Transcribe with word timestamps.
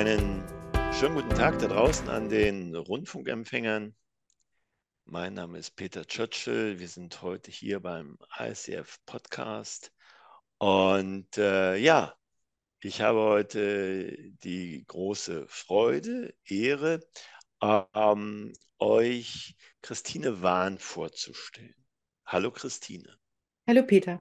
Einen 0.00 0.42
schönen 0.94 1.14
guten 1.14 1.34
Tag 1.36 1.58
da 1.58 1.68
draußen 1.68 2.08
an 2.08 2.30
den 2.30 2.74
Rundfunkempfängern. 2.74 3.94
Mein 5.04 5.34
Name 5.34 5.58
ist 5.58 5.76
Peter 5.76 6.06
Churchill. 6.06 6.80
Wir 6.80 6.88
sind 6.88 7.20
heute 7.20 7.50
hier 7.50 7.80
beim 7.80 8.16
ICF 8.38 8.96
Podcast. 9.04 9.92
Und 10.56 11.36
äh, 11.36 11.76
ja, 11.76 12.14
ich 12.80 13.02
habe 13.02 13.18
heute 13.18 14.16
die 14.42 14.86
große 14.86 15.46
Freude, 15.48 16.34
Ehre, 16.46 17.00
ähm, 17.60 18.54
euch 18.78 19.54
Christine 19.82 20.40
Wahn 20.40 20.78
vorzustellen. 20.78 21.76
Hallo 22.24 22.50
Christine. 22.50 23.18
Hallo 23.66 23.82
Peter. 23.82 24.18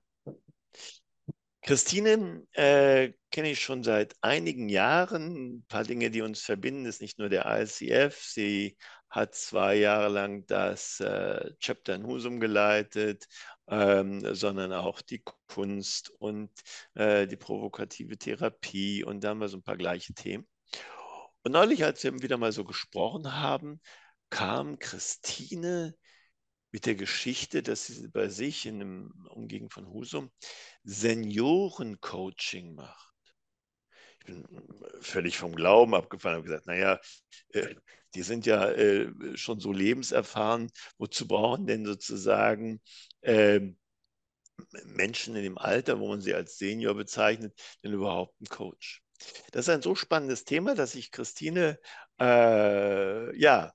Christine 1.62 2.48
äh, 2.54 3.12
kenne 3.31 3.52
ich 3.52 3.62
schon 3.62 3.84
seit 3.84 4.16
einigen 4.22 4.70
Jahren. 4.70 5.58
Ein 5.58 5.66
paar 5.67 5.84
Dinge, 5.84 6.09
die 6.09 6.22
uns 6.22 6.41
verbinden, 6.41 6.86
ist 6.86 7.02
nicht 7.02 7.20
nur 7.20 7.30
der 7.30 7.45
ICF. 7.45 8.17
Sie 8.23 8.77
hat 9.09 9.36
zwei 9.36 9.76
Jahre 9.76 10.09
lang 10.09 10.45
das 10.45 11.00
äh, 11.00 11.52
Chapter 11.59 11.95
in 11.95 12.05
Husum 12.05 12.40
geleitet, 12.40 13.27
ähm, 13.67 14.22
sondern 14.36 14.72
auch 14.72 15.02
die 15.02 15.23
Kunst 15.48 16.12
und 16.20 16.52
äh, 16.94 17.27
die 17.27 17.38
provokative 17.38 18.17
Therapie. 18.17 19.03
Und 19.03 19.23
da 19.23 19.30
haben 19.30 19.39
wir 19.39 19.50
so 19.50 19.58
ein 19.58 19.64
paar 19.64 19.78
gleiche 19.78 20.14
Themen. 20.14 20.48
Und 21.44 21.53
neulich, 21.53 21.84
als 21.84 22.03
wir 22.03 22.14
wieder 22.22 22.38
mal 22.38 22.52
so 22.52 22.64
gesprochen 22.64 23.34
haben, 23.34 23.81
kam 24.30 24.80
Christine 24.80 25.95
mit 26.72 26.86
der 26.86 26.96
Geschichte, 26.96 27.64
dass 27.64 27.88
sie 27.88 28.08
bei 28.08 28.30
sich 28.30 28.66
in 28.66 28.75
einem 28.75 29.28
Umgegend 29.30 29.73
von 29.73 29.88
Husum 29.88 30.31
Seniorencoaching 30.84 32.76
macht. 32.76 33.16
Ich 34.20 34.26
bin 34.26 34.45
völlig 35.02 35.38
vom 35.38 35.56
Glauben 35.56 35.95
abgefallen 35.95 36.38
und 36.38 36.45
gesagt, 36.45 36.67
naja, 36.67 37.00
äh, 37.53 37.76
die 38.16 38.22
sind 38.22 38.45
ja 38.45 38.70
äh, 38.72 39.11
schon 39.36 39.59
so 39.59 39.72
lebenserfahren, 39.72 40.72
wozu 40.98 41.28
brauchen 41.28 41.67
denn 41.67 41.86
sozusagen 41.86 42.81
äh, 43.22 43.61
Menschen 44.83 45.36
in 45.36 45.44
dem 45.44 45.58
Alter, 45.58 46.00
wo 46.00 46.09
man 46.09 46.22
sie 46.22 46.33
als 46.33 46.58
Senior 46.58 46.95
bezeichnet, 46.95 47.59
denn 47.83 47.94
überhaupt 47.94 48.36
einen 48.39 48.50
Coach? 48.50 49.04
Das 49.52 49.67
ist 49.67 49.70
ein 49.73 49.81
so 49.81 49.95
spannendes 49.95 50.45
Thema, 50.45 50.76
dass 50.76 50.95
ich 50.95 51.11
Christine 51.11 51.80
äh, 52.20 53.38
ja 53.38 53.73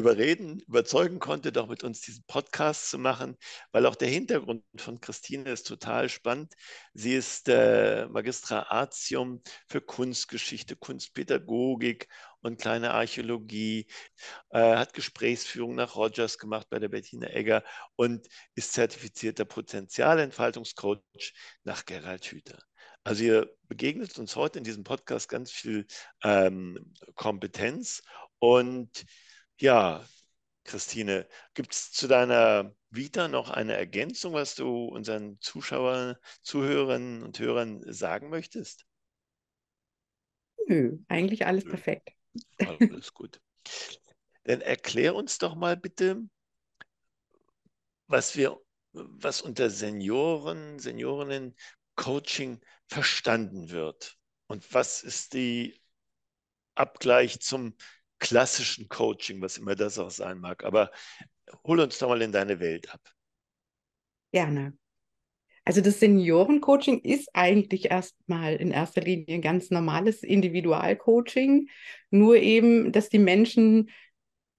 überreden, 0.00 0.60
überzeugen 0.66 1.18
konnte, 1.18 1.52
doch 1.52 1.68
mit 1.68 1.84
uns 1.84 2.00
diesen 2.00 2.24
Podcast 2.26 2.90
zu 2.90 2.98
machen, 2.98 3.36
weil 3.72 3.86
auch 3.86 3.94
der 3.94 4.08
Hintergrund 4.08 4.64
von 4.76 5.00
Christine 5.00 5.50
ist 5.50 5.66
total 5.66 6.08
spannend. 6.08 6.54
Sie 6.94 7.14
ist 7.14 7.48
äh, 7.48 8.06
Magistra 8.08 8.66
Artium 8.70 9.42
für 9.68 9.80
Kunstgeschichte, 9.80 10.74
Kunstpädagogik 10.76 12.08
und 12.40 12.60
kleine 12.60 12.92
Archäologie, 12.92 13.86
äh, 14.50 14.76
hat 14.76 14.94
Gesprächsführung 14.94 15.74
nach 15.74 15.94
Rogers 15.94 16.38
gemacht 16.38 16.66
bei 16.70 16.78
der 16.78 16.88
Bettina 16.88 17.28
Egger 17.28 17.62
und 17.96 18.26
ist 18.54 18.72
zertifizierter 18.72 19.44
Potenzialentfaltungscoach 19.44 21.34
nach 21.64 21.84
Gerald 21.84 22.24
Hüther. 22.24 22.58
Also 23.04 23.24
ihr 23.24 23.50
begegnet 23.68 24.18
uns 24.18 24.36
heute 24.36 24.58
in 24.58 24.64
diesem 24.64 24.84
Podcast 24.84 25.28
ganz 25.28 25.50
viel 25.50 25.86
ähm, 26.22 26.94
Kompetenz 27.14 28.02
und 28.38 29.04
ja, 29.60 30.04
Christine, 30.64 31.28
gibt 31.54 31.72
es 31.72 31.92
zu 31.92 32.08
deiner 32.08 32.74
Vita 32.90 33.28
noch 33.28 33.50
eine 33.50 33.76
Ergänzung, 33.76 34.34
was 34.34 34.54
du 34.54 34.86
unseren 34.86 35.40
Zuschauern, 35.40 36.16
Zuhörern 36.42 37.22
und 37.22 37.38
Hörern 37.38 37.82
sagen 37.92 38.30
möchtest? 38.30 38.86
Nö, 40.66 40.98
eigentlich 41.08 41.46
alles 41.46 41.64
Nö. 41.64 41.70
perfekt. 41.70 42.10
Alles 42.66 43.12
gut. 43.14 43.40
Dann 44.44 44.60
erklär 44.60 45.14
uns 45.14 45.38
doch 45.38 45.54
mal 45.54 45.76
bitte, 45.76 46.22
was 48.06 48.36
wir, 48.36 48.60
was 48.92 49.40
unter 49.42 49.70
Senioren, 49.70 50.78
Seniorinnen 50.78 51.56
Coaching 51.96 52.60
verstanden 52.86 53.70
wird. 53.70 54.18
Und 54.46 54.72
was 54.74 55.02
ist 55.02 55.34
die 55.34 55.80
Abgleich 56.74 57.40
zum 57.40 57.76
klassischen 58.20 58.88
Coaching, 58.88 59.40
was 59.42 59.58
immer 59.58 59.74
das 59.74 59.98
auch 59.98 60.10
sein 60.10 60.38
mag. 60.38 60.64
Aber 60.64 60.92
hol 61.64 61.80
uns 61.80 61.98
doch 61.98 62.08
mal 62.08 62.22
in 62.22 62.32
deine 62.32 62.60
Welt 62.60 62.92
ab. 62.94 63.00
Gerne. 64.32 64.76
Also 65.64 65.80
das 65.80 66.00
Seniorencoaching 66.00 67.00
ist 67.00 67.28
eigentlich 67.34 67.90
erstmal 67.90 68.56
in 68.56 68.70
erster 68.70 69.02
Linie 69.02 69.36
ein 69.36 69.42
ganz 69.42 69.70
normales 69.70 70.22
Individualcoaching, 70.22 71.68
nur 72.10 72.36
eben, 72.36 72.92
dass 72.92 73.08
die 73.08 73.18
Menschen 73.18 73.90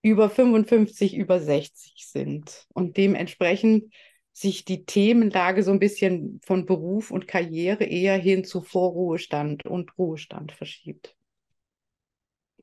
über 0.03 0.29
55, 0.29 1.15
über 1.15 1.39
60 1.39 2.07
sind 2.07 2.65
und 2.73 2.97
dementsprechend 2.97 3.93
sich 4.33 4.63
die 4.63 4.85
Themenlage 4.85 5.63
so 5.63 5.71
ein 5.71 5.79
bisschen 5.79 6.39
von 6.43 6.65
Beruf 6.65 7.11
und 7.11 7.27
Karriere 7.27 7.83
eher 7.83 8.17
hin 8.17 8.43
zu 8.43 8.61
Vorruhestand 8.61 9.65
und 9.65 9.97
Ruhestand 9.97 10.51
verschiebt 10.51 11.15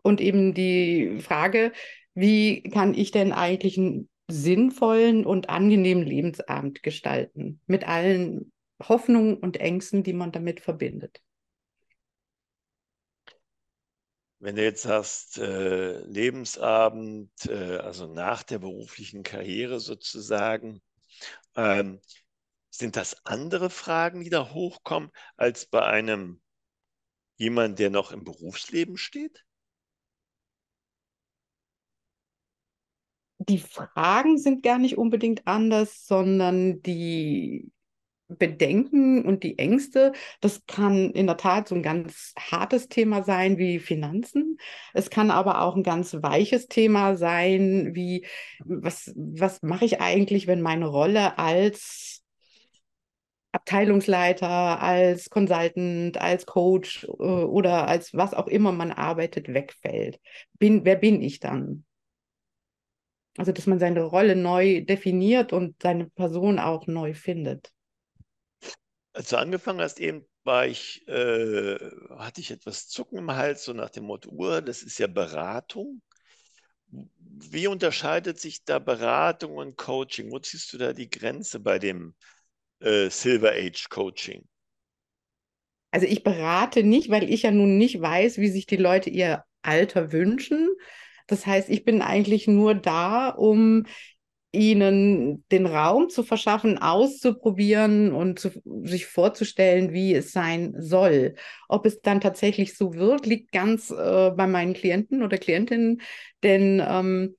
und 0.09 0.23
eben 0.23 0.55
die 0.55 1.21
Frage, 1.21 1.73
wie 2.15 2.63
kann 2.63 2.95
ich 2.95 3.11
denn 3.11 3.33
eigentlich 3.33 3.77
einen 3.77 4.09
sinnvollen 4.27 5.27
und 5.27 5.51
angenehmen 5.51 6.03
Lebensabend 6.03 6.83
gestalten 6.83 7.61
mit 7.67 7.87
allen 7.87 8.53
Hoffnungen 8.83 9.37
und 9.37 9.59
Ängsten, 9.59 10.03
die 10.03 10.15
man 10.15 10.33
damit 10.33 10.61
verbindet. 10.61 11.21
Wenn 14.41 14.57
du 14.57 14.63
jetzt 14.63 14.83
sagst, 14.83 15.37
äh, 15.39 16.01
Lebensabend, 16.05 17.31
äh, 17.47 17.77
also 17.77 18.07
nach 18.07 18.43
der 18.45 18.61
beruflichen 18.61 19.23
Karriere 19.25 19.79
sozusagen, 19.79 20.81
ähm, 21.55 22.01
sind 22.71 22.97
das 22.97 23.27
andere 23.27 23.69
Fragen, 23.69 24.23
die 24.23 24.31
da 24.31 24.51
hochkommen, 24.53 25.11
als 25.37 25.67
bei 25.67 25.83
einem 25.83 26.41
jemand, 27.37 27.79
der 27.79 27.91
noch 27.91 28.13
im 28.13 28.25
Berufsleben 28.25 28.97
steht? 28.97 29.45
Die 33.39 33.59
Fragen 33.59 34.39
sind 34.39 34.63
gar 34.63 34.79
nicht 34.79 34.99
unbedingt 34.99 35.47
anders, 35.47 36.07
sondern 36.07 36.83
die 36.83 37.71
Bedenken 38.29 39.25
und 39.25 39.43
die 39.43 39.59
Ängste, 39.59 40.13
das 40.41 40.67
kann 40.67 41.11
in 41.13 41.27
der 41.27 41.39
Tat 41.39 41.69
so 41.69 41.75
ein 41.75 41.83
ganz 41.83 42.35
hartes 42.39 42.89
Thema 42.89 43.23
sein 43.23 43.57
wie 43.57 43.79
Finanzen. 43.79 44.59
Es 44.93 45.09
kann 45.09 45.31
aber 45.31 45.63
auch 45.63 45.77
ein 45.77 45.83
ganz 45.83 46.15
weiches 46.21 46.69
Thema 46.69 47.17
sein 47.17 47.95
wie, 47.95 48.27
was, 48.65 49.13
was 49.17 49.63
mache 49.63 49.87
ich 49.87 50.01
eigentlich, 50.03 50.47
wenn 50.47 50.61
meine 50.61 50.87
Rolle 50.87 51.39
als 51.39 52.23
Abteilungsleiter, 53.53 54.83
als 54.83 55.31
Consultant, 55.31 56.21
als 56.21 56.45
Coach 56.45 57.05
äh, 57.05 57.23
oder 57.23 57.89
als 57.89 58.13
was 58.13 58.35
auch 58.35 58.47
immer 58.47 58.73
man 58.73 58.93
arbeitet, 58.93 59.49
wegfällt. 59.49 60.21
Bin, 60.59 60.85
wer 60.85 60.97
bin 60.97 61.23
ich 61.23 61.41
dann? 61.41 61.85
Also, 63.39 63.53
dass 63.53 63.67
man 63.67 63.79
seine 63.79 64.03
Rolle 64.03 64.35
neu 64.35 64.85
definiert 64.85 65.53
und 65.53 65.81
seine 65.81 66.07
Person 66.07 66.59
auch 66.59 66.89
neu 66.89 67.15
findet. 67.15 67.73
Als 69.13 69.31
du 69.31 69.39
angefangen 69.39 69.81
hast, 69.81 70.01
eben 70.01 70.27
war 70.43 70.67
ich, 70.67 71.07
äh, 71.07 71.79
hatte 72.17 72.41
ich 72.41 72.51
etwas 72.51 72.89
Zucken 72.89 73.19
im 73.19 73.31
Hals, 73.31 73.65
so 73.65 73.73
nach 73.73 73.91
dem 73.91 74.05
Motto, 74.05 74.31
Uhr, 74.31 74.61
das 74.61 74.83
ist 74.83 74.99
ja 74.99 75.07
Beratung. 75.07 76.03
Wie 76.91 77.69
unterscheidet 77.69 78.41
sich 78.41 78.65
da 78.65 78.79
Beratung 78.79 79.57
und 79.57 79.77
Coaching? 79.77 80.33
Wo 80.33 80.39
ziehst 80.39 80.73
du 80.73 80.79
da 80.79 80.93
die 80.93 81.09
Grenze 81.09 81.61
bei 81.61 81.79
dem 81.79 82.15
äh, 82.81 83.09
Silver 83.09 83.53
Age 83.53 83.89
Coaching? 83.89 84.49
Also 85.91 86.07
ich 86.07 86.23
berate 86.23 86.83
nicht, 86.83 87.09
weil 87.11 87.31
ich 87.31 87.43
ja 87.43 87.51
nun 87.51 87.79
nicht 87.79 88.01
weiß, 88.01 88.39
wie 88.39 88.49
sich 88.49 88.67
die 88.67 88.77
Leute 88.77 89.11
ihr 89.11 89.45
Alter 89.63 90.13
wünschen, 90.13 90.69
das 91.29 91.47
heißt, 91.47 91.69
ich 91.69 91.85
bin 91.85 92.03
eigentlich 92.03 92.49
nur 92.49 92.75
da, 92.75 93.29
um 93.29 93.85
ihnen 94.51 95.45
den 95.53 95.67
Raum 95.67 96.09
zu 96.09 96.23
verschaffen, 96.23 96.79
auszuprobieren 96.79 98.13
und 98.13 98.39
zu, 98.39 98.51
sich 98.83 99.07
vorzustellen, 99.07 99.93
wie 99.93 100.15
es 100.15 100.33
sein 100.33 100.75
soll. 100.79 101.35
Ob 101.69 101.85
es 101.85 102.01
dann 102.01 102.21
tatsächlich 102.21 102.77
so 102.77 102.95
wird, 102.95 103.27
liegt 103.27 103.53
ganz 103.53 103.91
äh, 103.91 104.31
bei 104.31 104.47
meinen 104.47 104.73
Klienten 104.73 105.23
oder 105.23 105.37
Klientinnen, 105.37 106.01
denn 106.43 106.83
ähm, 106.87 107.37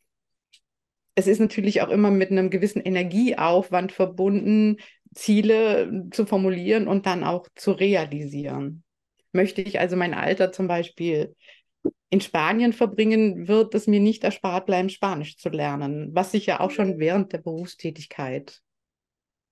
es 1.15 1.27
ist 1.27 1.39
natürlich 1.39 1.81
auch 1.81 1.89
immer 1.89 2.12
mit 2.12 2.31
einem 2.31 2.50
gewissen 2.50 2.81
Energieaufwand 2.81 3.92
verbunden, 3.92 4.77
Ziele 5.13 6.07
zu 6.12 6.25
formulieren 6.27 6.88
und 6.88 7.07
dann 7.07 7.24
auch 7.24 7.47
zu 7.56 7.71
realisieren. 7.71 8.83
Möchte 9.31 9.62
ich 9.62 9.80
also 9.80 9.95
mein 9.95 10.13
Alter 10.13 10.51
zum 10.51 10.68
Beispiel 10.68 11.35
in 12.09 12.21
Spanien 12.21 12.73
verbringen, 12.73 13.47
wird 13.47 13.75
es 13.75 13.88
mir 13.88 14.00
nicht 14.00 14.23
erspart 14.23 14.65
bleiben, 14.65 14.89
Spanisch 14.89 15.38
zu 15.38 15.50
lernen, 15.50 16.13
was 16.13 16.33
ich 16.33 16.47
ja 16.47 16.59
auch 16.59 16.71
schon 16.71 16.97
während 17.00 17.33
der 17.33 17.38
Berufstätigkeit 17.38 18.61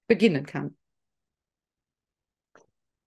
beginnen 0.07 0.45
kann. 0.45 0.77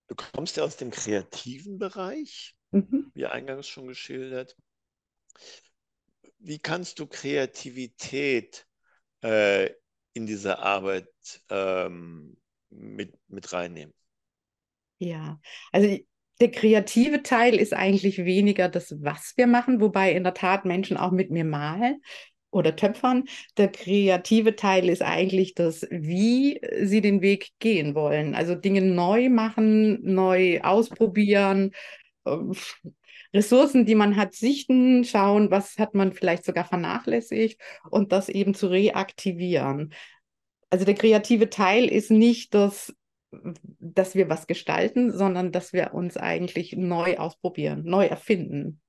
Du 0.06 0.14
kommst 0.14 0.56
ja 0.56 0.64
aus 0.64 0.76
dem 0.76 0.90
kreativen 0.90 1.78
Bereich. 1.78 2.54
mhm. 2.70 3.10
wie 3.14 3.26
eingangs 3.26 3.68
schon 3.68 3.88
geschildert. 3.88 4.56
Wie 6.38 6.58
kannst 6.58 6.98
du 6.98 7.06
Kreativität 7.06 8.66
äh, 9.22 9.70
in 10.12 10.26
diese 10.26 10.58
Arbeit 10.58 11.08
ähm, 11.48 12.36
mit, 12.70 13.18
mit 13.28 13.52
reinnehmen? 13.52 13.94
Ja, 14.98 15.40
also 15.72 15.98
der 16.40 16.50
kreative 16.50 17.22
Teil 17.22 17.54
ist 17.54 17.74
eigentlich 17.74 18.24
weniger 18.24 18.68
das, 18.68 18.94
was 19.02 19.34
wir 19.36 19.46
machen, 19.46 19.80
wobei 19.80 20.12
in 20.12 20.24
der 20.24 20.34
Tat 20.34 20.64
Menschen 20.64 20.96
auch 20.96 21.10
mit 21.10 21.30
mir 21.30 21.44
malen 21.44 22.02
oder 22.50 22.74
töpfern. 22.76 23.24
Der 23.56 23.68
kreative 23.68 24.56
Teil 24.56 24.88
ist 24.88 25.02
eigentlich 25.02 25.54
das, 25.54 25.86
wie 25.90 26.60
sie 26.82 27.00
den 27.00 27.20
Weg 27.20 27.50
gehen 27.58 27.94
wollen. 27.94 28.34
Also 28.34 28.54
Dinge 28.54 28.82
neu 28.82 29.28
machen, 29.28 30.00
neu 30.02 30.60
ausprobieren, 30.62 31.72
ähm, 32.26 32.54
Ressourcen, 33.32 33.86
die 33.86 33.94
man 33.94 34.16
hat, 34.16 34.34
sichten, 34.34 35.04
schauen, 35.04 35.50
was 35.50 35.78
hat 35.78 35.94
man 35.94 36.12
vielleicht 36.12 36.44
sogar 36.44 36.64
vernachlässigt 36.64 37.60
und 37.88 38.10
das 38.12 38.28
eben 38.28 38.54
zu 38.54 38.66
reaktivieren. 38.66 39.92
Also 40.68 40.84
der 40.84 40.94
kreative 40.94 41.48
Teil 41.48 41.86
ist 41.86 42.10
nicht 42.10 42.54
das, 42.54 42.92
dass 43.32 44.14
wir 44.14 44.28
was 44.28 44.46
gestalten, 44.46 45.16
sondern 45.16 45.52
dass 45.52 45.72
wir 45.72 45.94
uns 45.94 46.16
eigentlich 46.16 46.72
neu 46.72 47.16
ausprobieren, 47.16 47.84
neu 47.84 48.06
erfinden. 48.06 48.80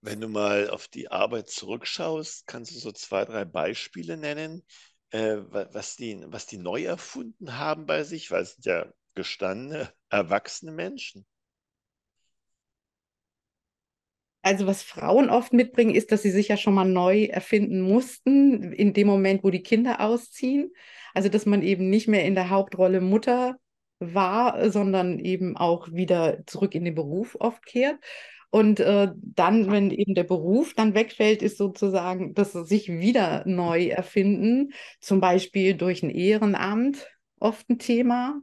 Wenn 0.00 0.20
du 0.20 0.28
mal 0.28 0.70
auf 0.70 0.88
die 0.88 1.10
Arbeit 1.10 1.48
zurückschaust, 1.50 2.46
kannst 2.46 2.74
du 2.74 2.78
so 2.78 2.92
zwei, 2.92 3.24
drei 3.24 3.44
Beispiele 3.44 4.16
nennen, 4.16 4.64
äh, 5.10 5.38
was, 5.50 5.96
die, 5.96 6.22
was 6.26 6.46
die 6.46 6.58
neu 6.58 6.84
erfunden 6.84 7.58
haben 7.58 7.86
bei 7.86 8.04
sich, 8.04 8.30
weil 8.30 8.42
es 8.42 8.54
sind 8.54 8.66
ja 8.66 8.92
gestandene, 9.14 9.92
erwachsene 10.10 10.70
Menschen. 10.70 11.26
Also 14.48 14.66
was 14.66 14.82
Frauen 14.82 15.28
oft 15.28 15.52
mitbringen, 15.52 15.94
ist, 15.94 16.10
dass 16.10 16.22
sie 16.22 16.30
sich 16.30 16.48
ja 16.48 16.56
schon 16.56 16.72
mal 16.72 16.86
neu 16.86 17.24
erfinden 17.24 17.82
mussten 17.82 18.72
in 18.72 18.94
dem 18.94 19.06
Moment, 19.06 19.44
wo 19.44 19.50
die 19.50 19.62
Kinder 19.62 20.00
ausziehen. 20.00 20.72
Also 21.12 21.28
dass 21.28 21.44
man 21.44 21.62
eben 21.62 21.90
nicht 21.90 22.08
mehr 22.08 22.24
in 22.24 22.34
der 22.34 22.48
Hauptrolle 22.48 23.02
Mutter 23.02 23.56
war, 23.98 24.70
sondern 24.70 25.18
eben 25.18 25.58
auch 25.58 25.92
wieder 25.92 26.46
zurück 26.46 26.74
in 26.74 26.86
den 26.86 26.94
Beruf 26.94 27.36
oft 27.38 27.66
kehrt. 27.66 27.98
Und 28.48 28.80
äh, 28.80 29.08
dann, 29.14 29.70
wenn 29.70 29.90
eben 29.90 30.14
der 30.14 30.24
Beruf 30.24 30.72
dann 30.72 30.94
wegfällt, 30.94 31.42
ist 31.42 31.58
sozusagen, 31.58 32.32
dass 32.32 32.52
sie 32.52 32.64
sich 32.64 32.88
wieder 32.88 33.42
neu 33.44 33.88
erfinden, 33.88 34.72
zum 34.98 35.20
Beispiel 35.20 35.74
durch 35.74 36.02
ein 36.02 36.08
Ehrenamt, 36.08 37.06
oft 37.38 37.68
ein 37.68 37.78
Thema. 37.78 38.40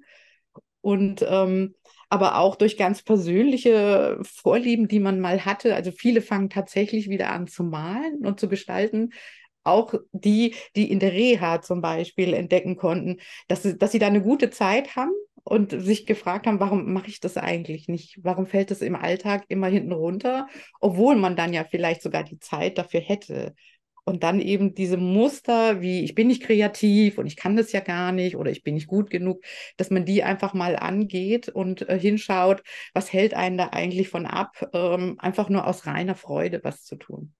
Und 0.82 1.26
ähm, 1.28 1.74
aber 2.10 2.38
auch 2.38 2.56
durch 2.56 2.78
ganz 2.78 3.04
persönliche 3.04 4.20
Vorlieben, 4.24 4.88
die 4.88 5.00
man 5.00 5.20
mal 5.20 5.46
hatte. 5.46 5.76
Also 5.76 5.92
viele 5.92 6.22
fangen 6.22 6.50
tatsächlich 6.50 7.10
wieder 7.10 7.32
an 7.32 7.48
zu 7.48 7.64
malen 7.64 8.26
und 8.26 8.40
zu 8.40 8.48
gestalten. 8.50 9.12
Auch 9.64 9.96
die, 10.12 10.56
die 10.76 10.92
in 10.92 11.00
der 11.00 11.14
Reha 11.14 11.62
zum 11.62 11.82
Beispiel 11.82 12.34
entdecken 12.34 12.76
konnten, 12.78 13.18
dass 13.48 13.64
sie, 13.64 13.78
dass 13.78 13.92
sie 13.92 14.00
da 14.00 14.08
eine 14.08 14.22
gute 14.22 14.52
Zeit 14.52 14.96
haben 14.96 15.12
und 15.44 15.72
sich 15.72 16.06
gefragt 16.06 16.48
haben, 16.48 16.60
warum 16.60 16.92
mache 16.92 17.08
ich 17.08 17.20
das 17.20 17.38
eigentlich 17.38 17.88
nicht? 17.88 18.20
Warum 18.24 18.48
fällt 18.48 18.72
das 18.72 18.82
im 18.82 18.96
Alltag 18.96 19.46
immer 19.48 19.68
hinten 19.68 19.92
runter, 19.92 20.48
obwohl 20.82 21.16
man 21.16 21.36
dann 21.36 21.54
ja 21.54 21.64
vielleicht 21.64 22.02
sogar 22.02 22.24
die 22.24 22.40
Zeit 22.40 22.78
dafür 22.78 23.00
hätte. 23.00 23.56
Und 24.06 24.24
dann 24.24 24.40
eben 24.40 24.76
diese 24.76 24.98
Muster 24.98 25.82
wie, 25.82 26.04
ich 26.04 26.16
bin 26.16 26.28
nicht 26.28 26.44
kreativ 26.44 27.18
und 27.18 27.26
ich 27.28 27.36
kann 27.36 27.56
das 27.58 27.72
ja 27.72 27.80
gar 27.82 28.12
nicht 28.12 28.36
oder 28.38 28.52
ich 28.52 28.64
bin 28.64 28.76
nicht 28.76 28.88
gut 28.88 29.10
genug, 29.10 29.44
dass 29.78 29.90
man 29.90 30.06
die 30.06 30.24
einfach 30.24 30.54
mal 30.54 30.76
angeht 30.78 31.50
und 31.50 31.90
äh, 31.90 32.00
hinschaut, 32.00 32.64
was 32.94 33.12
hält 33.12 33.34
einen 33.34 33.58
da 33.58 33.70
eigentlich 33.70 34.10
von 34.10 34.26
ab, 34.28 34.70
ähm, 34.74 35.16
einfach 35.20 35.50
nur 35.50 35.68
aus 35.68 35.88
reiner 35.88 36.16
Freude 36.16 36.62
was 36.64 36.84
zu 36.84 36.96
tun. 36.98 37.34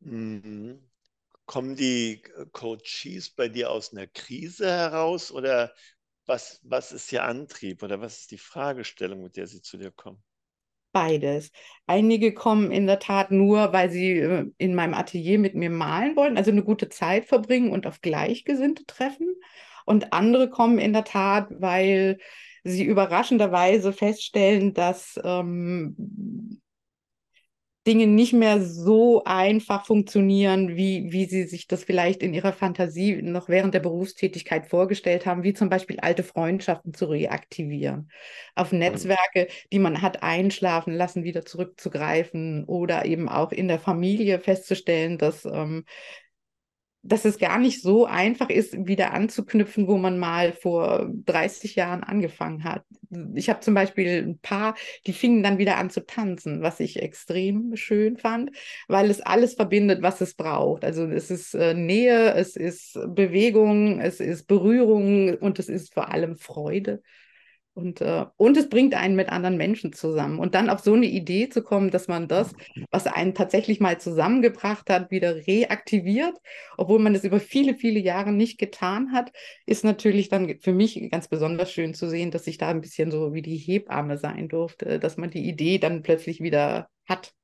Mhm. 0.00 0.88
Kommen 1.46 1.76
die 1.76 2.22
äh, 2.36 2.46
Coaches 2.52 3.30
bei 3.30 3.48
dir 3.48 3.70
aus 3.70 3.92
einer 3.92 4.06
Krise 4.06 4.70
heraus 4.70 5.32
oder 5.32 5.74
was, 6.26 6.60
was 6.62 6.92
ist 6.92 7.12
ihr 7.12 7.24
Antrieb 7.24 7.82
oder 7.82 8.00
was 8.00 8.20
ist 8.20 8.30
die 8.30 8.38
Fragestellung, 8.38 9.22
mit 9.22 9.36
der 9.36 9.46
sie 9.46 9.62
zu 9.62 9.76
dir 9.78 9.90
kommen? 9.90 10.22
Beides. 10.94 11.50
Einige 11.88 12.32
kommen 12.32 12.70
in 12.70 12.86
der 12.86 13.00
Tat 13.00 13.32
nur, 13.32 13.72
weil 13.72 13.90
sie 13.90 14.12
äh, 14.12 14.46
in 14.58 14.76
meinem 14.76 14.94
Atelier 14.94 15.40
mit 15.40 15.56
mir 15.56 15.68
malen 15.68 16.14
wollen, 16.14 16.36
also 16.36 16.52
eine 16.52 16.62
gute 16.62 16.88
Zeit 16.88 17.24
verbringen 17.24 17.72
und 17.72 17.88
auf 17.88 18.00
Gleichgesinnte 18.00 18.86
treffen. 18.86 19.26
Und 19.84 20.12
andere 20.12 20.48
kommen 20.48 20.78
in 20.78 20.92
der 20.92 21.02
Tat, 21.02 21.48
weil 21.50 22.18
sie 22.62 22.84
überraschenderweise 22.84 23.92
feststellen, 23.92 24.72
dass 24.72 25.20
ähm, 25.24 26.60
Dinge 27.86 28.06
nicht 28.06 28.32
mehr 28.32 28.62
so 28.62 29.24
einfach 29.24 29.84
funktionieren, 29.84 30.74
wie, 30.74 31.12
wie 31.12 31.26
sie 31.26 31.44
sich 31.44 31.66
das 31.66 31.84
vielleicht 31.84 32.22
in 32.22 32.32
ihrer 32.32 32.54
Fantasie 32.54 33.20
noch 33.20 33.48
während 33.48 33.74
der 33.74 33.80
Berufstätigkeit 33.80 34.66
vorgestellt 34.66 35.26
haben, 35.26 35.42
wie 35.42 35.52
zum 35.52 35.68
Beispiel 35.68 36.00
alte 36.00 36.22
Freundschaften 36.22 36.94
zu 36.94 37.06
reaktivieren, 37.06 38.10
auf. 38.54 38.72
Netzwerke, 38.72 39.48
die 39.70 39.78
man 39.78 40.00
hat 40.00 40.22
einschlafen 40.22 40.94
lassen, 40.94 41.24
wieder 41.24 41.44
zurückzugreifen 41.44 42.64
oder 42.64 43.04
eben 43.04 43.28
auch 43.28 43.52
in 43.52 43.68
der 43.68 43.78
Familie 43.78 44.40
festzustellen, 44.40 45.18
dass 45.18 45.44
ähm, 45.44 45.84
dass 47.04 47.26
es 47.26 47.38
gar 47.38 47.58
nicht 47.58 47.82
so 47.82 48.06
einfach 48.06 48.48
ist, 48.48 48.86
wieder 48.86 49.12
anzuknüpfen, 49.12 49.86
wo 49.86 49.98
man 49.98 50.18
mal 50.18 50.52
vor 50.52 51.10
30 51.26 51.74
Jahren 51.76 52.02
angefangen 52.02 52.64
hat. 52.64 52.82
Ich 53.34 53.50
habe 53.50 53.60
zum 53.60 53.74
Beispiel 53.74 54.22
ein 54.26 54.38
paar, 54.38 54.74
die 55.06 55.12
fingen 55.12 55.42
dann 55.42 55.58
wieder 55.58 55.76
an 55.76 55.90
zu 55.90 56.04
tanzen, 56.04 56.62
was 56.62 56.80
ich 56.80 57.00
extrem 57.02 57.76
schön 57.76 58.16
fand, 58.16 58.50
weil 58.88 59.10
es 59.10 59.20
alles 59.20 59.54
verbindet, 59.54 60.02
was 60.02 60.20
es 60.22 60.34
braucht. 60.34 60.82
Also 60.84 61.04
es 61.04 61.30
ist 61.30 61.54
äh, 61.54 61.74
Nähe, 61.74 62.32
es 62.34 62.56
ist 62.56 62.98
Bewegung, 63.08 64.00
es 64.00 64.18
ist 64.20 64.46
Berührung 64.46 65.34
und 65.36 65.58
es 65.58 65.68
ist 65.68 65.92
vor 65.92 66.10
allem 66.10 66.36
Freude. 66.36 67.02
Und, 67.74 68.00
äh, 68.00 68.24
und 68.36 68.56
es 68.56 68.68
bringt 68.68 68.94
einen 68.94 69.16
mit 69.16 69.30
anderen 69.30 69.56
Menschen 69.56 69.92
zusammen. 69.92 70.38
Und 70.38 70.54
dann 70.54 70.70
auf 70.70 70.80
so 70.80 70.94
eine 70.94 71.06
Idee 71.06 71.48
zu 71.48 71.60
kommen, 71.60 71.90
dass 71.90 72.06
man 72.06 72.28
das, 72.28 72.54
was 72.92 73.08
einen 73.08 73.34
tatsächlich 73.34 73.80
mal 73.80 74.00
zusammengebracht 74.00 74.88
hat, 74.88 75.10
wieder 75.10 75.34
reaktiviert, 75.46 76.36
obwohl 76.76 77.00
man 77.00 77.16
es 77.16 77.24
über 77.24 77.40
viele, 77.40 77.74
viele 77.74 77.98
Jahre 77.98 78.32
nicht 78.32 78.58
getan 78.58 79.10
hat, 79.10 79.32
ist 79.66 79.82
natürlich 79.84 80.28
dann 80.28 80.60
für 80.60 80.72
mich 80.72 81.10
ganz 81.10 81.26
besonders 81.26 81.72
schön 81.72 81.94
zu 81.94 82.08
sehen, 82.08 82.30
dass 82.30 82.46
ich 82.46 82.58
da 82.58 82.68
ein 82.68 82.80
bisschen 82.80 83.10
so 83.10 83.34
wie 83.34 83.42
die 83.42 83.56
Hebamme 83.56 84.18
sein 84.18 84.48
durfte, 84.48 85.00
dass 85.00 85.16
man 85.16 85.30
die 85.30 85.48
Idee 85.48 85.78
dann 85.78 86.02
plötzlich 86.02 86.40
wieder 86.40 86.88
hat. 87.08 87.34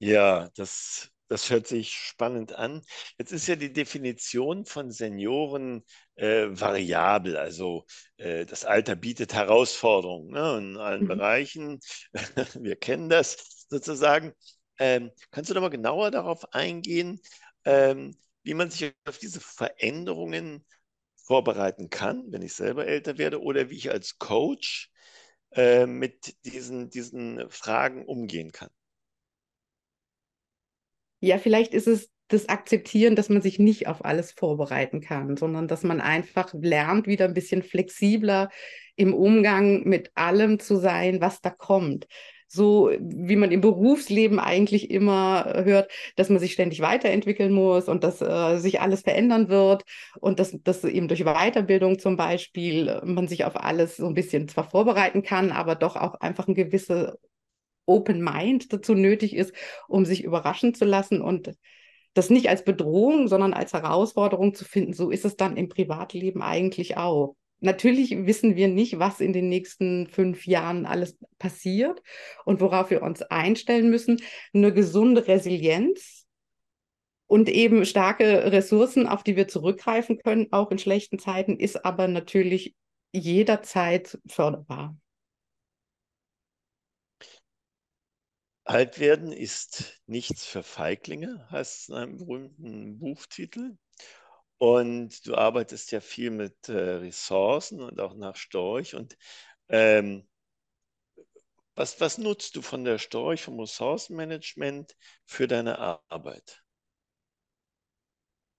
ja, 0.00 0.50
das 0.54 1.10
das 1.28 1.50
hört 1.50 1.66
sich 1.66 1.92
spannend 1.92 2.54
an. 2.54 2.82
Jetzt 3.18 3.32
ist 3.32 3.46
ja 3.48 3.56
die 3.56 3.72
Definition 3.72 4.64
von 4.64 4.90
Senioren 4.90 5.84
äh, 6.18 6.48
variabel. 6.50 7.36
Also 7.36 7.86
äh, 8.16 8.44
das 8.44 8.64
Alter 8.64 8.96
bietet 8.96 9.34
Herausforderungen 9.34 10.32
ne, 10.32 10.58
in 10.58 10.76
allen 10.76 11.04
mhm. 11.04 11.08
Bereichen. 11.08 11.80
Wir 12.54 12.76
kennen 12.76 13.08
das 13.08 13.66
sozusagen. 13.68 14.32
Ähm, 14.78 15.10
kannst 15.30 15.50
du 15.50 15.54
da 15.54 15.60
mal 15.60 15.68
genauer 15.70 16.10
darauf 16.10 16.52
eingehen, 16.52 17.20
ähm, 17.64 18.16
wie 18.42 18.54
man 18.54 18.70
sich 18.70 18.92
auf 19.06 19.18
diese 19.18 19.40
Veränderungen 19.40 20.64
vorbereiten 21.16 21.90
kann, 21.90 22.24
wenn 22.28 22.42
ich 22.42 22.54
selber 22.54 22.86
älter 22.86 23.18
werde, 23.18 23.42
oder 23.42 23.70
wie 23.70 23.76
ich 23.76 23.90
als 23.90 24.18
Coach 24.18 24.90
äh, 25.52 25.86
mit 25.86 26.36
diesen, 26.44 26.90
diesen 26.90 27.50
Fragen 27.50 28.06
umgehen 28.06 28.52
kann? 28.52 28.70
Ja, 31.20 31.38
vielleicht 31.38 31.74
ist 31.74 31.88
es 31.88 32.08
das 32.28 32.48
Akzeptieren, 32.48 33.16
dass 33.16 33.28
man 33.28 33.42
sich 33.42 33.58
nicht 33.58 33.86
auf 33.86 34.04
alles 34.04 34.32
vorbereiten 34.32 35.00
kann, 35.00 35.36
sondern 35.36 35.66
dass 35.66 35.82
man 35.82 36.00
einfach 36.00 36.52
lernt, 36.54 37.06
wieder 37.06 37.24
ein 37.24 37.34
bisschen 37.34 37.62
flexibler 37.62 38.50
im 38.96 39.14
Umgang 39.14 39.84
mit 39.84 40.12
allem 40.14 40.58
zu 40.58 40.76
sein, 40.76 41.20
was 41.20 41.40
da 41.40 41.50
kommt. 41.50 42.06
So 42.50 42.90
wie 42.98 43.36
man 43.36 43.52
im 43.52 43.60
Berufsleben 43.60 44.38
eigentlich 44.38 44.90
immer 44.90 45.62
hört, 45.64 45.90
dass 46.16 46.30
man 46.30 46.38
sich 46.38 46.54
ständig 46.54 46.80
weiterentwickeln 46.80 47.52
muss 47.52 47.88
und 47.88 48.04
dass 48.04 48.22
äh, 48.22 48.56
sich 48.58 48.80
alles 48.80 49.02
verändern 49.02 49.48
wird 49.50 49.84
und 50.20 50.38
dass, 50.38 50.56
dass 50.62 50.82
eben 50.84 51.08
durch 51.08 51.24
Weiterbildung 51.24 51.98
zum 51.98 52.16
Beispiel 52.16 53.00
man 53.04 53.28
sich 53.28 53.44
auf 53.44 53.56
alles 53.56 53.98
so 53.98 54.06
ein 54.06 54.14
bisschen 54.14 54.48
zwar 54.48 54.64
vorbereiten 54.64 55.22
kann, 55.22 55.52
aber 55.52 55.74
doch 55.74 55.96
auch 55.96 56.14
einfach 56.20 56.46
eine 56.46 56.54
gewisse 56.54 57.18
Open 57.84 58.22
Mind 58.22 58.72
dazu 58.72 58.94
nötig 58.94 59.34
ist, 59.34 59.52
um 59.86 60.04
sich 60.04 60.24
überraschen 60.24 60.74
zu 60.74 60.84
lassen 60.84 61.20
und 61.20 61.52
das 62.18 62.30
nicht 62.30 62.48
als 62.48 62.64
Bedrohung, 62.64 63.28
sondern 63.28 63.54
als 63.54 63.72
Herausforderung 63.72 64.52
zu 64.54 64.64
finden. 64.64 64.92
So 64.92 65.10
ist 65.10 65.24
es 65.24 65.36
dann 65.36 65.56
im 65.56 65.68
Privatleben 65.68 66.42
eigentlich 66.42 66.96
auch. 66.96 67.36
Natürlich 67.60 68.26
wissen 68.26 68.56
wir 68.56 68.68
nicht, 68.68 68.98
was 68.98 69.20
in 69.20 69.32
den 69.32 69.48
nächsten 69.48 70.08
fünf 70.08 70.46
Jahren 70.46 70.84
alles 70.84 71.16
passiert 71.38 72.02
und 72.44 72.60
worauf 72.60 72.90
wir 72.90 73.02
uns 73.02 73.22
einstellen 73.22 73.88
müssen. 73.88 74.20
Eine 74.52 74.72
gesunde 74.72 75.26
Resilienz 75.26 76.26
und 77.26 77.48
eben 77.48 77.84
starke 77.84 78.52
Ressourcen, 78.52 79.06
auf 79.06 79.22
die 79.22 79.36
wir 79.36 79.46
zurückgreifen 79.46 80.18
können, 80.18 80.48
auch 80.50 80.70
in 80.72 80.78
schlechten 80.78 81.18
Zeiten, 81.18 81.56
ist 81.56 81.84
aber 81.84 82.08
natürlich 82.08 82.74
jederzeit 83.12 84.18
förderbar. 84.26 84.96
Alt 88.68 88.98
werden 88.98 89.32
ist 89.32 89.98
nichts 90.06 90.44
für 90.44 90.62
Feiglinge, 90.62 91.48
heißt 91.50 91.80
es 91.80 91.88
in 91.88 91.94
einem 91.94 92.18
berühmten 92.18 92.98
Buchtitel. 92.98 93.78
Und 94.58 95.26
du 95.26 95.36
arbeitest 95.36 95.90
ja 95.90 96.00
viel 96.00 96.30
mit 96.30 96.68
äh, 96.68 96.72
Ressourcen 96.72 97.80
und 97.80 97.98
auch 97.98 98.14
nach 98.14 98.36
Storch. 98.36 98.94
Und 98.94 99.16
ähm, 99.70 100.28
was, 101.76 101.98
was 102.02 102.18
nutzt 102.18 102.56
du 102.56 102.62
von 102.62 102.84
der 102.84 102.98
Storch, 102.98 103.40
vom 103.40 103.58
Ressourcenmanagement 103.58 104.94
für 105.24 105.48
deine 105.48 105.78
Arbeit? 106.10 106.62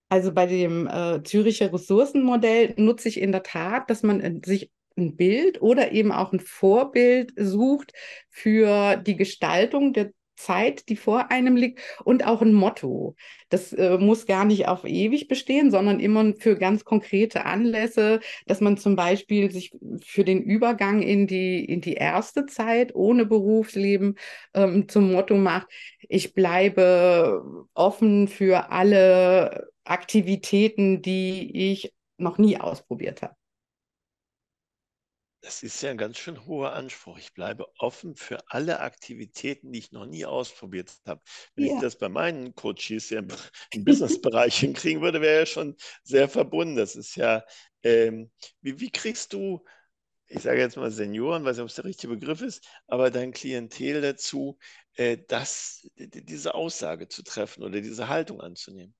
Also 0.09 0.31
bei 0.33 0.47
dem 0.47 0.87
äh, 0.87 1.21
Züricher 1.21 1.71
Ressourcenmodell 1.71 2.73
nutze 2.77 3.09
ich 3.09 3.19
in 3.19 3.31
der 3.31 3.43
Tat, 3.43 3.91
dass 3.91 4.01
man 4.01 4.21
äh, 4.21 4.41
sich 4.43 4.71
ein 4.99 5.15
Bild 5.15 5.61
oder 5.61 5.91
eben 5.91 6.11
auch 6.11 6.33
ein 6.33 6.39
Vorbild 6.39 7.33
sucht 7.35 7.93
für 8.29 8.97
die 8.97 9.15
Gestaltung 9.15 9.93
der 9.93 10.11
Zeit, 10.39 10.89
die 10.89 10.95
vor 10.95 11.31
einem 11.31 11.55
liegt 11.55 11.79
und 12.03 12.25
auch 12.25 12.41
ein 12.41 12.53
Motto. 12.53 13.15
Das 13.49 13.73
äh, 13.73 13.97
muss 13.97 14.25
gar 14.25 14.45
nicht 14.45 14.67
auf 14.67 14.85
ewig 14.85 15.27
bestehen, 15.27 15.69
sondern 15.69 15.99
immer 15.99 16.33
für 16.39 16.55
ganz 16.57 16.85
konkrete 16.85 17.45
Anlässe, 17.45 18.21
dass 18.47 18.61
man 18.61 18.77
zum 18.77 18.95
Beispiel 18.95 19.51
sich 19.51 19.71
für 20.03 20.23
den 20.23 20.41
Übergang 20.41 21.01
in 21.01 21.27
die, 21.27 21.63
in 21.65 21.81
die 21.81 21.95
erste 21.95 22.45
Zeit 22.45 22.95
ohne 22.95 23.25
Berufsleben 23.25 24.15
ähm, 24.53 24.87
zum 24.87 25.11
Motto 25.11 25.35
macht, 25.35 25.67
ich 26.07 26.33
bleibe 26.33 27.43
offen 27.73 28.27
für 28.27 28.71
alle 28.71 29.69
Aktivitäten, 29.83 31.01
die 31.01 31.71
ich 31.71 31.93
noch 32.17 32.37
nie 32.37 32.57
ausprobiert 32.57 33.21
habe. 33.21 33.38
Das 35.41 35.63
ist 35.63 35.81
ja 35.81 35.91
ein 35.91 35.97
ganz 35.97 36.17
schön 36.17 36.45
hoher 36.45 36.73
Anspruch. 36.73 37.17
Ich 37.17 37.33
bleibe 37.33 37.65
offen 37.77 38.15
für 38.15 38.39
alle 38.47 38.81
Aktivitäten, 38.81 39.71
die 39.71 39.79
ich 39.79 39.91
noch 39.93 40.05
nie 40.05 40.25
ausprobiert 40.25 40.91
habe. 41.05 41.21
Wenn 41.55 41.65
ja. 41.65 41.75
ich 41.75 41.81
das 41.81 41.97
bei 41.97 42.09
meinen 42.09 42.55
Coaches 42.55 43.09
ja 43.09 43.21
im 43.71 43.85
Businessbereich 43.85 44.59
hinkriegen 44.59 45.01
würde, 45.01 45.21
wäre 45.21 45.39
ja 45.39 45.45
schon 45.45 45.77
sehr 46.03 46.27
verbunden. 46.27 46.75
Das 46.75 46.95
ist 46.95 47.15
ja, 47.15 47.45
ähm, 47.83 48.31
wie, 48.61 48.79
wie 48.81 48.91
kriegst 48.91 49.31
du, 49.31 49.63
ich 50.27 50.41
sage 50.41 50.59
jetzt 50.59 50.75
mal 50.75 50.91
Senioren, 50.91 51.45
weiß 51.45 51.55
nicht, 51.55 51.63
ob 51.63 51.69
es 51.69 51.75
der 51.75 51.85
richtige 51.85 52.13
Begriff 52.13 52.41
ist, 52.41 52.67
aber 52.87 53.09
dein 53.09 53.31
Klientel 53.31 54.01
dazu, 54.01 54.59
äh, 54.95 55.17
das, 55.29 55.87
diese 55.95 56.53
Aussage 56.53 57.07
zu 57.07 57.23
treffen 57.23 57.63
oder 57.63 57.79
diese 57.79 58.09
Haltung 58.09 58.41
anzunehmen? 58.41 58.93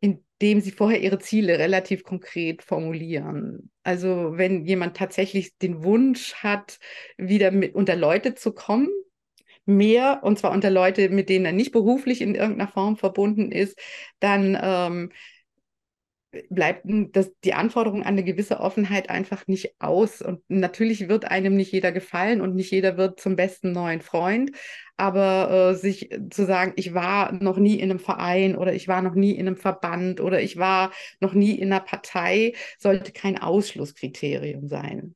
Indem 0.00 0.60
sie 0.60 0.72
vorher 0.72 1.00
ihre 1.00 1.18
Ziele 1.18 1.58
relativ 1.58 2.04
konkret 2.04 2.62
formulieren. 2.62 3.70
Also 3.82 4.32
wenn 4.36 4.64
jemand 4.64 4.96
tatsächlich 4.96 5.56
den 5.58 5.84
Wunsch 5.84 6.34
hat, 6.34 6.78
wieder 7.16 7.50
mit 7.50 7.74
unter 7.74 7.96
Leute 7.96 8.34
zu 8.34 8.52
kommen, 8.52 8.88
mehr, 9.66 10.20
und 10.22 10.38
zwar 10.38 10.52
unter 10.52 10.70
Leute, 10.70 11.08
mit 11.08 11.28
denen 11.28 11.46
er 11.46 11.52
nicht 11.52 11.72
beruflich 11.72 12.20
in 12.20 12.34
irgendeiner 12.34 12.70
Form 12.70 12.96
verbunden 12.96 13.50
ist, 13.50 13.78
dann 14.20 14.58
ähm, 14.60 15.12
bleibt 16.50 16.84
das, 17.12 17.32
die 17.44 17.54
Anforderung 17.54 18.02
an 18.02 18.08
eine 18.08 18.24
gewisse 18.24 18.60
Offenheit 18.60 19.10
einfach 19.10 19.46
nicht 19.46 19.74
aus. 19.80 20.22
Und 20.22 20.42
natürlich 20.48 21.08
wird 21.08 21.26
einem 21.26 21.56
nicht 21.56 21.72
jeder 21.72 21.92
gefallen 21.92 22.40
und 22.40 22.54
nicht 22.54 22.70
jeder 22.70 22.96
wird 22.96 23.20
zum 23.20 23.36
besten 23.36 23.72
neuen 23.72 24.00
Freund. 24.00 24.52
Aber 24.96 25.70
äh, 25.72 25.74
sich 25.74 26.10
zu 26.30 26.46
sagen, 26.46 26.72
ich 26.76 26.94
war 26.94 27.32
noch 27.32 27.56
nie 27.56 27.80
in 27.80 27.90
einem 27.90 27.98
Verein 27.98 28.56
oder 28.56 28.74
ich 28.74 28.86
war 28.86 29.02
noch 29.02 29.14
nie 29.14 29.32
in 29.32 29.46
einem 29.46 29.56
Verband 29.56 30.20
oder 30.20 30.40
ich 30.40 30.56
war 30.56 30.92
noch 31.20 31.34
nie 31.34 31.58
in 31.58 31.72
einer 31.72 31.80
Partei, 31.82 32.54
sollte 32.78 33.12
kein 33.12 33.38
Ausschlusskriterium 33.38 34.68
sein 34.68 35.14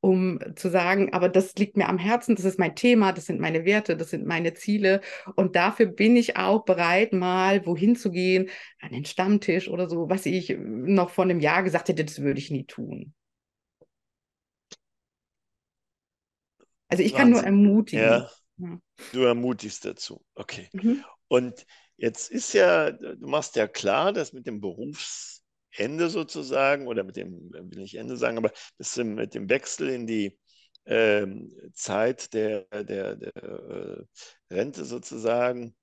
um 0.00 0.38
zu 0.56 0.70
sagen, 0.70 1.12
aber 1.12 1.28
das 1.28 1.54
liegt 1.56 1.76
mir 1.76 1.88
am 1.88 1.98
Herzen, 1.98 2.36
das 2.36 2.44
ist 2.44 2.58
mein 2.58 2.76
Thema, 2.76 3.12
das 3.12 3.26
sind 3.26 3.40
meine 3.40 3.64
Werte, 3.64 3.96
das 3.96 4.10
sind 4.10 4.26
meine 4.26 4.54
Ziele. 4.54 5.00
Und 5.34 5.56
dafür 5.56 5.86
bin 5.86 6.16
ich 6.16 6.36
auch 6.36 6.64
bereit, 6.64 7.12
mal 7.12 7.66
wohin 7.66 7.96
zu 7.96 8.10
gehen, 8.10 8.48
an 8.80 8.92
den 8.92 9.04
Stammtisch 9.04 9.68
oder 9.68 9.88
so, 9.88 10.08
was 10.08 10.26
ich 10.26 10.56
noch 10.58 11.10
vor 11.10 11.24
einem 11.24 11.40
Jahr 11.40 11.62
gesagt 11.62 11.88
hätte, 11.88 12.04
das 12.04 12.20
würde 12.22 12.38
ich 12.38 12.50
nie 12.50 12.64
tun. 12.64 13.14
Also 16.88 17.02
ich 17.02 17.12
Wahnsinn. 17.12 17.18
kann 17.18 17.30
nur 17.30 17.42
ermutigen. 17.44 18.04
Ja, 18.04 18.30
ja, 18.58 18.78
Du 19.12 19.22
ermutigst 19.22 19.84
dazu. 19.84 20.24
Okay. 20.34 20.68
Mhm. 20.72 21.04
Und 21.28 21.66
jetzt 21.96 22.30
ist 22.30 22.52
ja, 22.54 22.90
du 22.92 23.26
machst 23.26 23.56
ja 23.56 23.66
klar, 23.66 24.12
dass 24.12 24.32
mit 24.32 24.46
dem 24.46 24.60
Berufs 24.60 25.42
Ende 25.72 26.08
sozusagen, 26.10 26.86
oder 26.86 27.04
mit 27.04 27.16
dem, 27.16 27.50
will 27.52 27.82
nicht 27.82 27.96
Ende 27.96 28.16
sagen, 28.16 28.38
aber 28.38 28.52
das 28.78 28.96
mit 28.96 29.34
dem 29.34 29.48
Wechsel 29.48 29.88
in 29.90 30.06
die 30.06 30.38
ähm, 30.86 31.52
Zeit 31.74 32.32
der, 32.32 32.62
der, 32.72 33.16
der 33.16 33.36
äh, 33.36 34.04
Rente 34.50 34.84
sozusagen, 34.84 35.76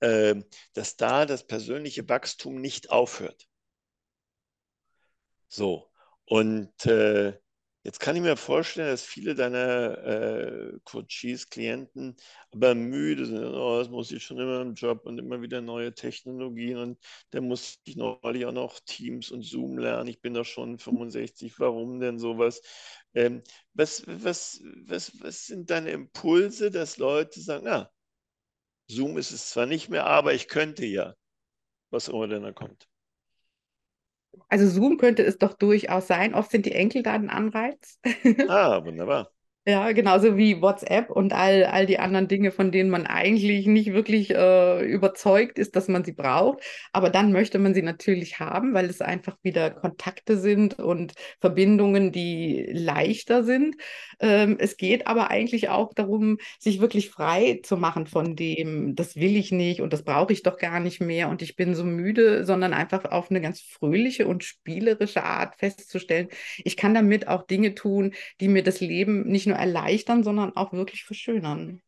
äh, 0.00 0.36
dass 0.72 0.96
da 0.96 1.26
das 1.26 1.46
persönliche 1.46 2.08
Wachstum 2.08 2.60
nicht 2.60 2.90
aufhört. 2.90 3.46
So, 5.48 5.90
und 6.24 6.86
äh, 6.86 7.38
Jetzt 7.84 7.98
kann 7.98 8.14
ich 8.14 8.22
mir 8.22 8.36
vorstellen, 8.36 8.88
dass 8.88 9.04
viele 9.04 9.34
deiner 9.34 9.98
äh, 10.06 10.78
Coaches, 10.84 11.48
Klienten 11.50 12.16
aber 12.52 12.74
müde 12.76 13.26
sind. 13.26 13.44
Oh, 13.44 13.78
das 13.78 13.88
muss 13.88 14.12
ich 14.12 14.22
schon 14.24 14.38
immer 14.38 14.60
im 14.60 14.74
Job 14.74 15.04
und 15.04 15.18
immer 15.18 15.42
wieder 15.42 15.60
neue 15.60 15.92
Technologien 15.92 16.76
und 16.78 16.98
dann 17.30 17.48
muss 17.48 17.80
ich 17.84 17.96
neulich 17.96 18.46
auch 18.46 18.52
noch 18.52 18.78
Teams 18.80 19.32
und 19.32 19.42
Zoom 19.42 19.78
lernen. 19.78 20.08
Ich 20.08 20.20
bin 20.20 20.34
doch 20.34 20.44
schon 20.44 20.78
65, 20.78 21.58
warum 21.58 21.98
denn 21.98 22.18
sowas? 22.20 22.62
Ähm, 23.14 23.42
was, 23.74 24.04
was, 24.06 24.60
was, 24.86 25.12
was 25.20 25.46
sind 25.46 25.70
deine 25.70 25.90
Impulse, 25.90 26.70
dass 26.70 26.98
Leute 26.98 27.40
sagen, 27.40 27.64
na, 27.66 27.90
Zoom 28.88 29.18
ist 29.18 29.32
es 29.32 29.50
zwar 29.50 29.66
nicht 29.66 29.88
mehr, 29.88 30.06
aber 30.06 30.34
ich 30.34 30.46
könnte 30.48 30.86
ja, 30.86 31.14
was 31.90 32.08
immer 32.08 32.28
denn 32.28 32.44
da 32.44 32.52
kommt. 32.52 32.88
Also 34.48 34.68
Zoom 34.68 34.98
könnte 34.98 35.22
es 35.24 35.38
doch 35.38 35.54
durchaus 35.54 36.06
sein. 36.06 36.34
Oft 36.34 36.50
sind 36.50 36.66
die 36.66 36.72
Enkel 36.72 37.02
da 37.02 37.12
ein 37.12 37.30
Anreiz. 37.30 37.98
Ah, 38.46 38.84
wunderbar. 38.84 39.31
Ja, 39.64 39.92
genauso 39.92 40.36
wie 40.36 40.60
WhatsApp 40.60 41.08
und 41.08 41.32
all, 41.32 41.62
all 41.66 41.86
die 41.86 42.00
anderen 42.00 42.26
Dinge, 42.26 42.50
von 42.50 42.72
denen 42.72 42.90
man 42.90 43.06
eigentlich 43.06 43.64
nicht 43.68 43.92
wirklich 43.92 44.30
äh, 44.34 44.84
überzeugt 44.84 45.56
ist, 45.56 45.76
dass 45.76 45.86
man 45.86 46.04
sie 46.04 46.10
braucht. 46.10 46.64
Aber 46.92 47.10
dann 47.10 47.30
möchte 47.30 47.60
man 47.60 47.72
sie 47.72 47.82
natürlich 47.82 48.40
haben, 48.40 48.74
weil 48.74 48.86
es 48.86 49.00
einfach 49.00 49.36
wieder 49.44 49.70
Kontakte 49.70 50.36
sind 50.36 50.80
und 50.80 51.12
Verbindungen, 51.40 52.10
die 52.10 52.66
leichter 52.72 53.44
sind. 53.44 53.76
Ähm, 54.18 54.56
es 54.58 54.76
geht 54.76 55.06
aber 55.06 55.30
eigentlich 55.30 55.68
auch 55.68 55.94
darum, 55.94 56.38
sich 56.58 56.80
wirklich 56.80 57.10
frei 57.10 57.60
zu 57.62 57.76
machen 57.76 58.06
von 58.08 58.34
dem, 58.34 58.96
das 58.96 59.14
will 59.14 59.36
ich 59.36 59.52
nicht 59.52 59.80
und 59.80 59.92
das 59.92 60.02
brauche 60.02 60.32
ich 60.32 60.42
doch 60.42 60.58
gar 60.58 60.80
nicht 60.80 61.00
mehr 61.00 61.28
und 61.28 61.40
ich 61.40 61.54
bin 61.54 61.76
so 61.76 61.84
müde, 61.84 62.44
sondern 62.44 62.72
einfach 62.74 63.04
auf 63.04 63.30
eine 63.30 63.40
ganz 63.40 63.60
fröhliche 63.60 64.26
und 64.26 64.42
spielerische 64.42 65.22
Art 65.22 65.54
festzustellen, 65.56 66.28
ich 66.64 66.76
kann 66.76 66.94
damit 66.94 67.28
auch 67.28 67.46
Dinge 67.46 67.74
tun, 67.76 68.12
die 68.40 68.48
mir 68.48 68.62
das 68.62 68.80
Leben 68.80 69.22
nicht 69.28 69.46
nur 69.46 69.51
nur 69.52 69.60
erleichtern, 69.60 70.24
sondern 70.24 70.56
auch 70.56 70.72
wirklich 70.72 71.04
verschönern. 71.04 71.82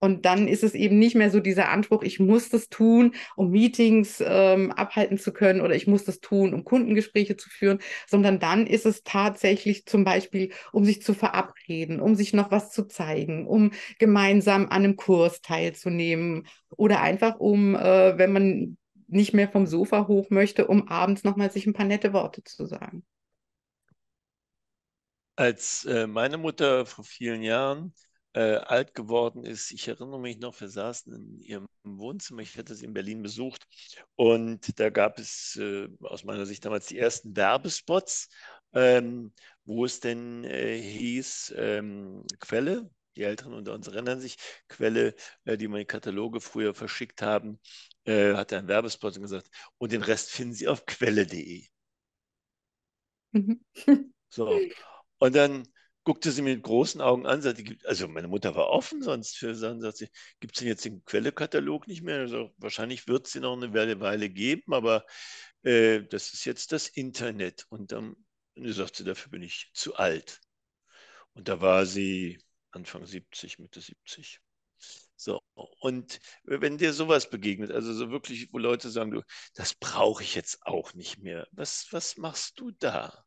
Und 0.00 0.26
dann 0.26 0.48
ist 0.48 0.62
es 0.62 0.74
eben 0.74 0.98
nicht 0.98 1.14
mehr 1.14 1.30
so 1.30 1.40
dieser 1.40 1.70
Anspruch, 1.70 2.02
ich 2.02 2.20
muss 2.20 2.50
das 2.50 2.68
tun, 2.68 3.14
um 3.36 3.50
Meetings 3.50 4.22
ähm, 4.22 4.70
abhalten 4.70 5.16
zu 5.16 5.32
können 5.32 5.62
oder 5.62 5.74
ich 5.74 5.86
muss 5.86 6.04
das 6.04 6.20
tun, 6.20 6.52
um 6.52 6.62
Kundengespräche 6.62 7.38
zu 7.38 7.48
führen, 7.48 7.78
sondern 8.06 8.38
dann 8.38 8.66
ist 8.66 8.84
es 8.84 9.02
tatsächlich 9.02 9.86
zum 9.86 10.04
Beispiel, 10.04 10.52
um 10.72 10.84
sich 10.84 11.00
zu 11.00 11.14
verabreden, 11.14 12.00
um 12.00 12.16
sich 12.16 12.34
noch 12.34 12.50
was 12.50 12.70
zu 12.70 12.86
zeigen, 12.86 13.46
um 13.46 13.70
gemeinsam 13.98 14.64
an 14.64 14.84
einem 14.84 14.96
Kurs 14.96 15.40
teilzunehmen 15.40 16.46
oder 16.76 17.00
einfach 17.00 17.40
um, 17.40 17.74
äh, 17.74 18.18
wenn 18.18 18.32
man 18.32 18.76
nicht 19.06 19.32
mehr 19.32 19.48
vom 19.48 19.66
Sofa 19.66 20.06
hoch 20.06 20.28
möchte, 20.28 20.66
um 20.66 20.86
abends 20.88 21.24
nochmal 21.24 21.50
sich 21.50 21.66
ein 21.66 21.72
paar 21.72 21.86
nette 21.86 22.12
Worte 22.12 22.44
zu 22.44 22.66
sagen. 22.66 23.04
Als 25.36 25.84
äh, 25.84 26.06
meine 26.06 26.38
Mutter 26.38 26.86
vor 26.86 27.04
vielen 27.04 27.42
Jahren 27.42 27.92
äh, 28.34 28.56
alt 28.56 28.94
geworden 28.94 29.44
ist, 29.44 29.72
ich 29.72 29.88
erinnere 29.88 30.20
mich 30.20 30.38
noch, 30.38 30.60
wir 30.60 30.68
saßen 30.68 31.12
in 31.12 31.40
ihrem 31.40 31.66
Wohnzimmer, 31.82 32.42
ich 32.42 32.56
hatte 32.56 32.74
sie 32.74 32.84
in 32.84 32.94
Berlin 32.94 33.22
besucht 33.22 33.66
und 34.16 34.78
da 34.78 34.90
gab 34.90 35.18
es 35.18 35.56
äh, 35.56 35.88
aus 36.00 36.24
meiner 36.24 36.46
Sicht 36.46 36.64
damals 36.64 36.86
die 36.86 36.98
ersten 36.98 37.36
Werbespots, 37.36 38.28
ähm, 38.72 39.32
wo 39.64 39.84
es 39.84 40.00
denn 40.00 40.44
äh, 40.44 40.80
hieß, 40.80 41.54
ähm, 41.56 42.24
Quelle, 42.40 42.90
die 43.16 43.22
Älteren 43.22 43.54
unter 43.54 43.74
uns 43.74 43.86
erinnern 43.88 44.20
sich, 44.20 44.36
Quelle, 44.68 45.14
äh, 45.44 45.56
die 45.56 45.68
meine 45.68 45.86
Kataloge 45.86 46.40
früher 46.40 46.74
verschickt 46.74 47.22
haben, 47.22 47.60
äh, 48.04 48.34
hatte 48.34 48.56
ein 48.58 48.68
Werbespot 48.68 49.16
und 49.16 49.22
gesagt, 49.22 49.48
und 49.78 49.92
den 49.92 50.02
Rest 50.02 50.30
finden 50.30 50.54
Sie 50.54 50.68
auf 50.68 50.86
quelle.de. 50.86 51.66
Mhm. 53.32 53.60
So, 54.28 54.60
und 55.18 55.34
dann 55.34 55.66
guckte 56.04 56.30
sie 56.32 56.42
mit 56.42 56.62
großen 56.62 57.00
Augen 57.00 57.26
an, 57.26 57.40
sagte, 57.42 57.64
also 57.84 58.08
meine 58.08 58.28
Mutter 58.28 58.54
war 58.54 58.68
offen, 58.68 59.02
sonst 59.02 59.36
für 59.36 59.54
Sachen, 59.54 59.80
sagt 59.80 59.96
sie, 59.98 60.08
gibt 60.40 60.54
es 60.54 60.58
denn 60.60 60.68
jetzt 60.68 60.84
den 60.84 61.04
Quellekatalog 61.04 61.86
nicht 61.88 62.02
mehr? 62.02 62.20
Also, 62.20 62.52
wahrscheinlich 62.58 63.08
wird 63.08 63.26
es 63.26 63.32
sie 63.32 63.40
noch 63.40 63.56
eine 63.56 63.72
Weile 64.00 64.28
geben, 64.28 64.74
aber 64.74 65.04
äh, 65.62 66.02
das 66.02 66.32
ist 66.34 66.44
jetzt 66.44 66.72
das 66.72 66.88
Internet. 66.88 67.66
Und 67.70 67.92
dann 67.92 68.16
sagt 68.56 68.96
sie, 68.96 69.04
dafür 69.04 69.30
bin 69.30 69.42
ich 69.42 69.70
zu 69.74 69.96
alt. 69.96 70.40
Und 71.34 71.48
da 71.48 71.60
war 71.60 71.86
sie 71.86 72.38
Anfang 72.70 73.06
70, 73.06 73.58
Mitte 73.58 73.80
70. 73.80 74.40
So, 75.16 75.40
und 75.80 76.20
wenn 76.44 76.76
dir 76.76 76.92
sowas 76.92 77.30
begegnet, 77.30 77.70
also 77.70 77.92
so 77.94 78.10
wirklich, 78.10 78.52
wo 78.52 78.58
Leute 78.58 78.90
sagen, 78.90 79.10
du, 79.12 79.22
das 79.54 79.74
brauche 79.74 80.22
ich 80.22 80.34
jetzt 80.34 80.66
auch 80.66 80.92
nicht 80.94 81.18
mehr, 81.18 81.46
was, 81.52 81.86
was 81.92 82.16
machst 82.16 82.60
du 82.60 82.72
da? 82.72 83.23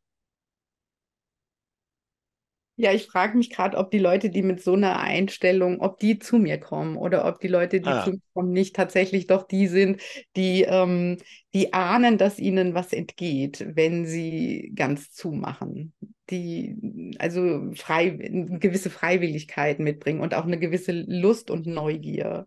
Ja, 2.80 2.92
ich 2.92 3.06
frage 3.06 3.36
mich 3.36 3.50
gerade, 3.50 3.76
ob 3.76 3.90
die 3.90 3.98
Leute, 3.98 4.30
die 4.30 4.42
mit 4.42 4.62
so 4.62 4.74
einer 4.74 5.00
Einstellung, 5.00 5.80
ob 5.80 5.98
die 5.98 6.20
zu 6.20 6.38
mir 6.38 6.60
kommen 6.60 6.96
oder 6.96 7.26
ob 7.26 7.40
die 7.40 7.48
Leute, 7.48 7.80
die 7.80 7.88
ah. 7.88 8.04
zu 8.04 8.12
mir 8.12 8.20
kommen, 8.34 8.52
nicht 8.52 8.76
tatsächlich 8.76 9.26
doch 9.26 9.48
die 9.48 9.66
sind, 9.66 10.00
die, 10.36 10.62
ähm, 10.62 11.16
die 11.54 11.72
ahnen, 11.72 12.18
dass 12.18 12.38
ihnen 12.38 12.74
was 12.74 12.92
entgeht, 12.92 13.66
wenn 13.74 14.06
sie 14.06 14.70
ganz 14.76 15.10
zumachen. 15.10 15.92
Die 16.30 17.16
also 17.18 17.72
frei, 17.74 18.16
eine 18.22 18.60
gewisse 18.60 18.90
Freiwilligkeit 18.90 19.80
mitbringen 19.80 20.20
und 20.20 20.34
auch 20.34 20.44
eine 20.44 20.60
gewisse 20.60 20.92
Lust 20.92 21.50
und 21.50 21.66
Neugier. 21.66 22.46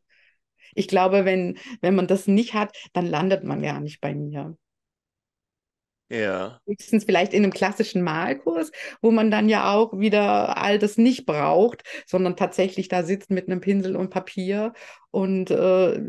Ich 0.75 0.87
glaube, 0.87 1.25
wenn, 1.25 1.57
wenn 1.81 1.95
man 1.95 2.07
das 2.07 2.27
nicht 2.27 2.53
hat, 2.53 2.73
dann 2.93 3.05
landet 3.05 3.43
man 3.43 3.61
gar 3.61 3.81
nicht 3.81 3.99
bei 3.99 4.15
mir. 4.15 4.55
Ja. 6.11 6.59
Höchstens 6.67 7.05
vielleicht 7.05 7.33
in 7.33 7.43
einem 7.43 7.53
klassischen 7.53 8.01
Malkurs, 8.01 8.71
wo 9.01 9.11
man 9.11 9.31
dann 9.31 9.47
ja 9.47 9.73
auch 9.73 9.97
wieder 9.97 10.57
all 10.57 10.77
das 10.77 10.97
nicht 10.97 11.25
braucht, 11.25 11.83
sondern 12.05 12.35
tatsächlich 12.35 12.89
da 12.89 13.03
sitzt 13.03 13.29
mit 13.29 13.47
einem 13.47 13.61
Pinsel 13.61 13.95
und 13.95 14.09
Papier 14.09 14.73
und 15.11 15.51
äh, 15.51 16.01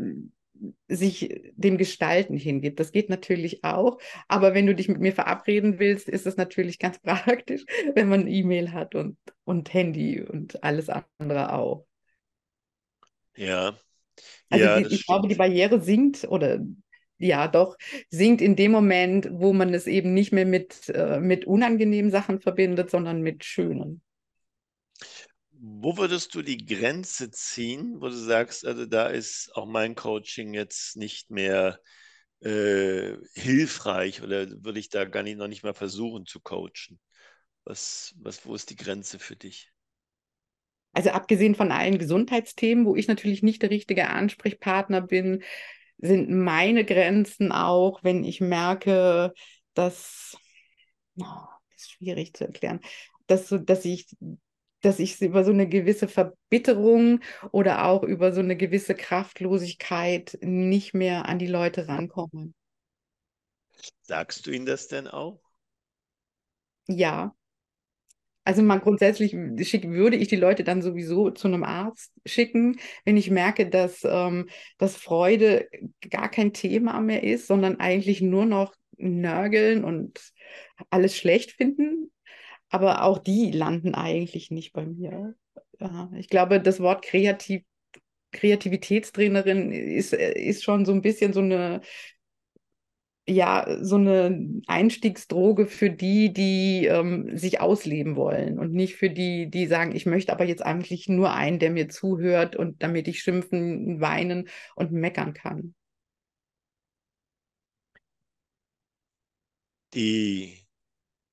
sich 0.89 1.53
dem 1.55 1.77
Gestalten 1.77 2.35
hingibt. 2.35 2.81
Das 2.81 2.91
geht 2.91 3.09
natürlich 3.09 3.63
auch. 3.63 3.97
Aber 4.27 4.53
wenn 4.53 4.65
du 4.65 4.75
dich 4.75 4.89
mit 4.89 4.99
mir 4.99 5.13
verabreden 5.13 5.79
willst, 5.79 6.09
ist 6.09 6.27
es 6.27 6.35
natürlich 6.35 6.79
ganz 6.79 6.99
praktisch, 7.01 7.63
wenn 7.95 8.09
man 8.09 8.27
E-Mail 8.27 8.73
hat 8.73 8.95
und, 8.95 9.17
und 9.45 9.73
Handy 9.73 10.21
und 10.21 10.63
alles 10.63 10.89
andere 10.89 11.53
auch. 11.53 11.85
Ja. 13.37 13.77
Also 14.49 14.65
ja, 14.65 14.77
die, 14.79 14.81
ich 14.83 14.87
stimmt. 14.87 15.05
glaube, 15.05 15.27
die 15.29 15.35
Barriere 15.35 15.81
sinkt 15.81 16.25
oder 16.25 16.59
ja 17.23 17.47
doch, 17.47 17.77
sinkt 18.09 18.41
in 18.41 18.55
dem 18.55 18.71
Moment, 18.71 19.29
wo 19.31 19.53
man 19.53 19.73
es 19.73 19.87
eben 19.87 20.13
nicht 20.13 20.31
mehr 20.31 20.45
mit, 20.45 20.89
äh, 20.89 21.19
mit 21.19 21.45
unangenehmen 21.45 22.11
Sachen 22.11 22.39
verbindet, 22.39 22.89
sondern 22.89 23.21
mit 23.21 23.43
schönen. 23.43 24.01
Wo 25.51 25.97
würdest 25.97 26.35
du 26.35 26.41
die 26.41 26.65
Grenze 26.65 27.31
ziehen, 27.31 27.95
wo 27.99 28.07
du 28.09 28.15
sagst, 28.15 28.65
also 28.65 28.85
da 28.85 29.07
ist 29.07 29.55
auch 29.55 29.65
mein 29.65 29.95
Coaching 29.95 30.53
jetzt 30.53 30.97
nicht 30.97 31.31
mehr 31.31 31.79
äh, 32.41 33.13
hilfreich 33.33 34.21
oder 34.21 34.49
würde 34.63 34.79
ich 34.79 34.89
da 34.89 35.05
gar 35.05 35.23
nicht, 35.23 35.37
noch 35.37 35.47
nicht 35.47 35.63
mal 35.63 35.73
versuchen 35.73 36.25
zu 36.25 36.41
coachen? 36.41 36.99
Was, 37.63 38.13
was, 38.17 38.45
wo 38.45 38.53
ist 38.53 38.69
die 38.69 38.75
Grenze 38.75 39.19
für 39.19 39.37
dich? 39.37 39.71
Also 40.91 41.09
abgesehen 41.09 41.55
von 41.55 41.71
allen 41.71 41.97
Gesundheitsthemen, 41.97 42.85
wo 42.85 42.95
ich 42.95 43.07
natürlich 43.07 43.41
nicht 43.41 43.61
der 43.61 43.71
richtige 43.71 44.09
Ansprechpartner 44.09 45.01
bin, 45.01 45.43
sind 46.03 46.29
meine 46.29 46.85
Grenzen 46.85 47.51
auch, 47.51 48.03
wenn 48.03 48.23
ich 48.23 48.41
merke, 48.41 49.33
dass, 49.73 50.37
oh, 51.19 51.25
ist 51.75 51.91
schwierig 51.91 52.33
zu 52.35 52.45
erklären, 52.45 52.81
dass, 53.27 53.47
so, 53.49 53.57
dass 53.57 53.85
ich 53.85 54.07
dass 54.81 54.99
ich 54.99 55.21
über 55.21 55.45
so 55.45 55.51
eine 55.51 55.67
gewisse 55.67 56.09
Verbitterung 56.09 57.21
oder 57.51 57.85
auch 57.85 58.03
über 58.03 58.33
so 58.33 58.41
eine 58.41 58.57
gewisse 58.57 58.95
Kraftlosigkeit 58.95 60.37
nicht 60.41 60.93
mehr 60.93 61.25
an 61.25 61.39
die 61.39 61.47
Leute 61.47 61.87
rankomme. 61.87 62.51
Sagst 64.01 64.45
du 64.45 64.51
ihnen 64.51 64.65
das 64.65 64.89
denn 64.89 65.07
auch? 65.07 65.41
Ja. 66.87 67.33
Also 68.45 68.61
man 68.61 68.81
grundsätzlich 68.81 69.35
schick, 69.67 69.87
würde 69.87 70.17
ich 70.17 70.27
die 70.27 70.35
Leute 70.35 70.63
dann 70.63 70.81
sowieso 70.81 71.31
zu 71.31 71.47
einem 71.47 71.63
Arzt 71.63 72.11
schicken, 72.25 72.77
wenn 73.05 73.15
ich 73.15 73.31
merke, 73.31 73.69
dass, 73.69 74.01
ähm, 74.03 74.49
dass 74.77 74.97
Freude 74.97 75.69
gar 76.09 76.29
kein 76.29 76.51
Thema 76.51 76.99
mehr 76.99 77.23
ist, 77.23 77.47
sondern 77.47 77.79
eigentlich 77.79 78.21
nur 78.21 78.45
noch 78.45 78.75
nörgeln 78.97 79.83
und 79.83 80.19
alles 80.89 81.15
schlecht 81.15 81.51
finden. 81.51 82.11
Aber 82.69 83.03
auch 83.03 83.19
die 83.19 83.51
landen 83.51 83.95
eigentlich 83.95 84.51
nicht 84.51 84.73
bei 84.73 84.85
mir. 84.85 85.35
Ich 86.17 86.27
glaube, 86.27 86.59
das 86.59 86.79
Wort 86.79 87.03
Kreativ 87.03 87.63
Kreativitätstrainerin 88.33 89.71
ist, 89.71 90.11
ist 90.13 90.63
schon 90.63 90.85
so 90.85 90.91
ein 90.91 91.01
bisschen 91.01 91.33
so 91.33 91.39
eine 91.39 91.81
ja, 93.27 93.77
so 93.81 93.95
eine 93.95 94.61
Einstiegsdroge 94.67 95.67
für 95.67 95.89
die, 95.89 96.33
die 96.33 96.85
ähm, 96.87 97.37
sich 97.37 97.61
ausleben 97.61 98.15
wollen 98.17 98.59
und 98.59 98.73
nicht 98.73 98.95
für 98.97 99.09
die, 99.09 99.49
die 99.49 99.65
sagen, 99.67 99.95
ich 99.95 100.05
möchte 100.05 100.33
aber 100.33 100.43
jetzt 100.45 100.65
eigentlich 100.65 101.07
nur 101.07 101.33
einen, 101.33 101.59
der 101.59 101.71
mir 101.71 101.87
zuhört 101.89 102.55
und 102.57 102.83
damit 102.83 103.07
ich 103.07 103.21
schimpfen, 103.21 104.01
weinen 104.01 104.49
und 104.75 104.91
meckern 104.91 105.33
kann. 105.33 105.73
Die 109.93 110.59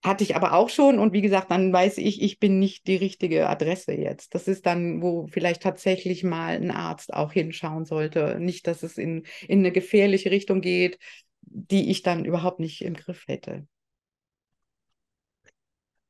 hatte 0.05 0.25
ich 0.25 0.37
aber 0.37 0.55
auch 0.55 0.71
schon 0.71 0.99
und 0.99 1.13
wie 1.13 1.23
gesagt, 1.23 1.51
dann 1.51 1.73
weiß 1.73 1.99
ich, 1.99 2.23
ich 2.23 2.39
bin 2.39 2.59
nicht 2.59 2.87
die 2.87 2.97
richtige 2.97 3.49
Adresse 3.49 3.93
jetzt. 3.95 4.35
Das 4.35 4.49
ist 4.49 4.67
dann, 4.67 5.03
wo 5.03 5.27
vielleicht 5.29 5.63
tatsächlich 5.63 6.25
mal 6.25 6.57
ein 6.57 6.71
Arzt 6.71 7.13
auch 7.15 7.33
hinschauen 7.33 7.85
sollte. 7.85 8.39
Nicht, 8.41 8.67
dass 8.67 8.83
es 8.83 8.99
in, 8.99 9.25
in 9.49 9.61
eine 9.61 9.73
gefährliche 9.73 10.31
Richtung 10.31 10.61
geht, 10.63 10.99
die 11.43 11.91
ich 11.91 12.03
dann 12.03 12.25
überhaupt 12.25 12.61
nicht 12.61 12.83
im 12.83 12.95
Griff 12.95 13.27
hätte? 13.27 13.67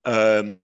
Ähm, 0.04 0.60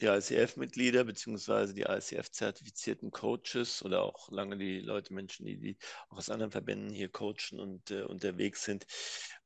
die 0.00 0.06
ICF-Mitglieder 0.06 1.04
beziehungsweise 1.04 1.74
die 1.74 1.82
ICF-zertifizierten 1.82 3.10
Coaches 3.10 3.84
oder 3.84 4.02
auch 4.02 4.30
lange 4.30 4.56
die 4.58 4.80
Leute, 4.80 5.14
Menschen, 5.14 5.46
die, 5.46 5.58
die 5.58 5.76
auch 6.08 6.18
aus 6.18 6.30
anderen 6.30 6.50
Verbänden 6.50 6.90
hier 6.90 7.08
coachen 7.08 7.60
und 7.60 7.90
äh, 7.90 8.02
unterwegs 8.02 8.64
sind, 8.64 8.84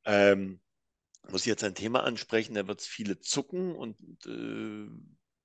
ähm, 0.05 0.59
muss 1.29 1.41
ich 1.41 1.47
jetzt 1.47 1.63
ein 1.63 1.75
Thema 1.75 2.03
ansprechen, 2.03 2.55
da 2.55 2.67
wird 2.67 2.81
es 2.81 2.87
viele 2.87 3.19
zucken 3.19 3.75
und 3.75 3.97
äh, 4.25 4.87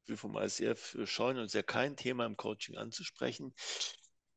wir 0.06 0.16
vom 0.16 0.36
ICF 0.36 0.98
scheuen 1.04 1.38
uns 1.38 1.52
ja 1.52 1.62
kein 1.62 1.96
Thema 1.96 2.26
im 2.26 2.36
Coaching 2.36 2.76
anzusprechen. 2.76 3.54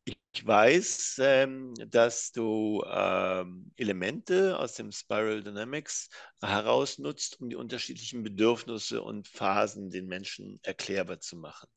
Ich 0.05 0.45
weiß, 0.45 1.19
ähm, 1.19 1.73
dass 1.89 2.31
du 2.31 2.83
ähm, 2.85 3.71
Elemente 3.77 4.59
aus 4.59 4.73
dem 4.73 4.91
Spiral 4.91 5.41
Dynamics 5.41 6.09
herausnutzt, 6.41 7.39
um 7.39 7.49
die 7.49 7.55
unterschiedlichen 7.55 8.21
Bedürfnisse 8.21 9.01
und 9.01 9.27
Phasen 9.27 9.89
den 9.89 10.07
Menschen 10.07 10.59
erklärbar 10.61 11.21
zu 11.21 11.37
machen. 11.37 11.67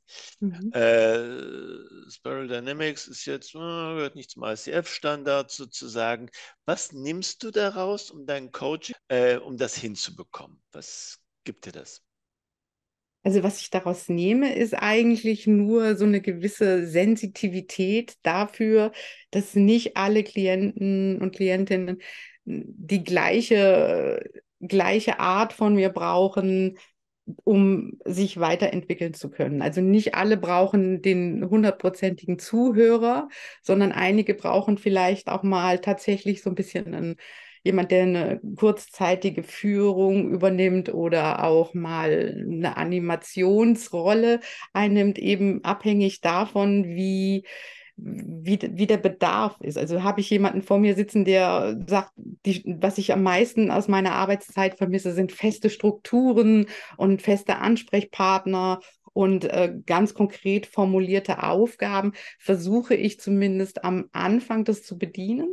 Mhm. 0.40 0.72
Äh, 0.72 2.10
Spiral 2.10 2.48
Dynamics 2.48 3.06
ist 3.06 3.24
jetzt, 3.26 3.54
äh, 3.54 3.58
gehört 3.58 4.16
nicht 4.16 4.30
zum 4.30 4.44
ICF-Standard 4.44 5.50
sozusagen. 5.50 6.28
Was 6.66 6.92
nimmst 6.92 7.44
du 7.44 7.50
daraus, 7.50 8.10
um 8.10 8.26
deinen 8.26 8.52
Coach, 8.52 8.92
äh, 9.08 9.36
um 9.36 9.56
das 9.56 9.76
hinzubekommen? 9.76 10.60
Was 10.72 11.20
gibt 11.44 11.64
dir 11.64 11.72
das? 11.72 12.02
Also 13.24 13.42
was 13.42 13.60
ich 13.60 13.70
daraus 13.70 14.08
nehme, 14.08 14.54
ist 14.54 14.74
eigentlich 14.74 15.46
nur 15.46 15.96
so 15.96 16.04
eine 16.04 16.20
gewisse 16.20 16.86
Sensitivität 16.86 18.14
dafür, 18.22 18.92
dass 19.30 19.54
nicht 19.54 19.96
alle 19.96 20.22
Klienten 20.22 21.20
und 21.20 21.34
Klientinnen 21.34 22.00
die 22.44 23.04
gleiche, 23.04 24.22
gleiche 24.60 25.20
Art 25.20 25.52
von 25.52 25.74
mir 25.74 25.90
brauchen, 25.90 26.78
um 27.44 27.98
sich 28.06 28.40
weiterentwickeln 28.40 29.12
zu 29.12 29.28
können. 29.30 29.60
Also 29.60 29.82
nicht 29.82 30.14
alle 30.14 30.38
brauchen 30.38 31.02
den 31.02 31.48
hundertprozentigen 31.50 32.38
Zuhörer, 32.38 33.28
sondern 33.62 33.92
einige 33.92 34.34
brauchen 34.34 34.78
vielleicht 34.78 35.28
auch 35.28 35.42
mal 35.42 35.80
tatsächlich 35.80 36.42
so 36.42 36.50
ein 36.50 36.54
bisschen 36.54 36.94
einen 36.94 37.16
jemand, 37.62 37.90
der 37.90 38.02
eine 38.02 38.40
kurzzeitige 38.56 39.42
Führung 39.42 40.30
übernimmt 40.30 40.92
oder 40.92 41.44
auch 41.44 41.74
mal 41.74 42.44
eine 42.48 42.76
Animationsrolle 42.76 44.40
einnimmt, 44.72 45.18
eben 45.18 45.64
abhängig 45.64 46.20
davon, 46.20 46.84
wie 46.84 47.44
wie, 48.00 48.58
wie 48.74 48.86
der 48.86 48.96
Bedarf 48.96 49.56
ist. 49.60 49.76
Also 49.76 50.02
habe 50.04 50.20
ich 50.20 50.30
jemanden 50.30 50.62
vor 50.62 50.78
mir 50.78 50.94
sitzen, 50.94 51.24
der 51.24 51.76
sagt, 51.86 52.12
die, 52.16 52.62
was 52.80 52.98
ich 52.98 53.12
am 53.12 53.22
meisten 53.22 53.70
aus 53.70 53.88
meiner 53.88 54.12
Arbeitszeit 54.12 54.76
vermisse, 54.76 55.12
sind 55.12 55.32
feste 55.32 55.68
Strukturen 55.68 56.66
und 56.96 57.22
feste 57.22 57.56
Ansprechpartner 57.56 58.80
und 59.12 59.44
äh, 59.46 59.74
ganz 59.84 60.14
konkret 60.14 60.66
formulierte 60.66 61.42
Aufgaben, 61.42 62.12
versuche 62.38 62.94
ich 62.94 63.18
zumindest 63.18 63.84
am 63.84 64.08
Anfang 64.12 64.64
das 64.64 64.84
zu 64.84 64.96
bedienen. 64.96 65.52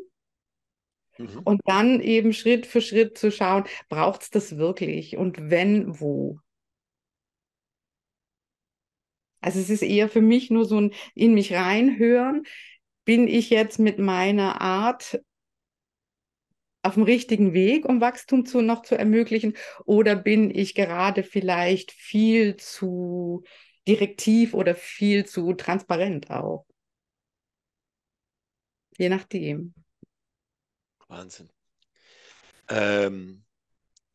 Mhm. 1.18 1.42
Und 1.44 1.62
dann 1.66 2.02
eben 2.02 2.34
Schritt 2.34 2.66
für 2.66 2.82
Schritt 2.82 3.18
zu 3.18 3.32
schauen, 3.32 3.66
braucht 3.90 4.24
es 4.24 4.30
das 4.30 4.58
wirklich 4.58 5.18
und 5.18 5.50
wenn, 5.50 6.00
wo? 6.00 6.40
Also 9.42 9.60
es 9.60 9.70
ist 9.70 9.84
eher 9.84 10.10
für 10.10 10.22
mich 10.22 10.50
nur 10.50 10.66
so 10.66 10.80
ein 10.80 10.92
in 11.14 11.34
mich 11.34 11.54
reinhören. 11.54 12.46
Bin 13.06 13.28
ich 13.28 13.52
jetzt 13.52 13.78
mit 13.78 14.00
meiner 14.00 14.62
Art 14.62 15.20
auf 16.82 16.96
dem 16.96 17.04
richtigen 17.04 17.54
Weg, 17.54 17.86
um 17.86 18.00
Wachstum 18.02 18.46
zu, 18.46 18.62
noch 18.62 18.84
zu 18.84 18.96
ermöglichen? 18.96 19.56
Oder 19.86 20.16
bin 20.16 20.52
ich 20.56 20.76
gerade 20.76 21.24
vielleicht 21.24 21.92
viel 21.92 22.56
zu 22.58 23.44
direktiv 23.88 24.54
oder 24.54 24.76
viel 24.76 25.26
zu 25.26 25.54
transparent 25.54 26.30
auch? 26.32 26.66
Je 28.98 29.10
nachdem. 29.10 29.74
Wahnsinn. 31.16 31.50
Ähm, 32.68 33.46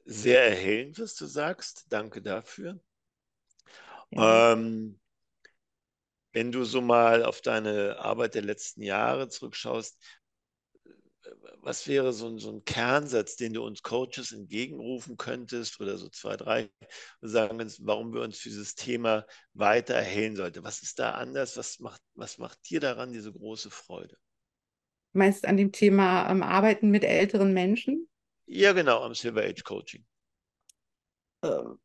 sehr 0.05 0.45
erhellend, 0.45 0.99
was 0.99 1.15
du 1.15 1.27
sagst. 1.27 1.87
Danke 1.89 2.21
dafür. 2.21 2.79
Ja. 4.11 4.53
Ähm, 4.53 5.01
wenn 6.33 6.53
du 6.53 6.65
so 6.65 6.81
mal 6.81 7.25
auf 7.25 7.41
deine 7.41 7.99
Arbeit 7.99 8.35
der 8.35 8.43
letzten 8.43 8.83
Jahre 8.83 9.29
zurückschaust, 9.29 9.99
was 11.63 11.87
wäre 11.87 12.13
so 12.13 12.29
ein, 12.29 12.39
so 12.39 12.51
ein 12.51 12.65
Kernsatz, 12.65 13.37
den 13.37 13.53
du 13.53 13.65
uns 13.65 13.83
Coaches 13.83 14.33
entgegenrufen 14.33 15.17
könntest 15.17 15.81
oder 15.81 15.97
so 15.97 16.09
zwei, 16.09 16.37
drei 16.37 16.71
und 17.21 17.29
sagen 17.29 17.59
warum 17.81 18.13
wir 18.13 18.23
uns 18.23 18.39
für 18.39 18.49
dieses 18.49 18.75
Thema 18.75 19.27
weiter 19.55 19.95
erhellen 19.95 20.37
sollten? 20.37 20.65
Was 20.65 20.83
ist 20.83 20.99
da 20.99 21.13
anders? 21.13 21.57
Was 21.57 21.79
macht, 21.81 22.03
was 22.15 22.39
macht 22.39 22.59
dir 22.69 22.81
daran 22.81 23.13
diese 23.13 23.33
große 23.33 23.71
Freude? 23.71 24.17
Meinst 25.13 25.45
du 25.45 25.49
an 25.49 25.57
dem 25.57 25.73
Thema 25.73 26.31
ähm, 26.31 26.43
Arbeiten 26.43 26.91
mit 26.91 27.05
älteren 27.05 27.53
Menschen? 27.53 28.09
Ja, 28.47 28.73
genau, 28.73 29.03
am 29.03 29.15
Silver 29.15 29.43
Age 29.43 29.63
Coaching. 29.65 30.05
Ähm, 31.43 31.79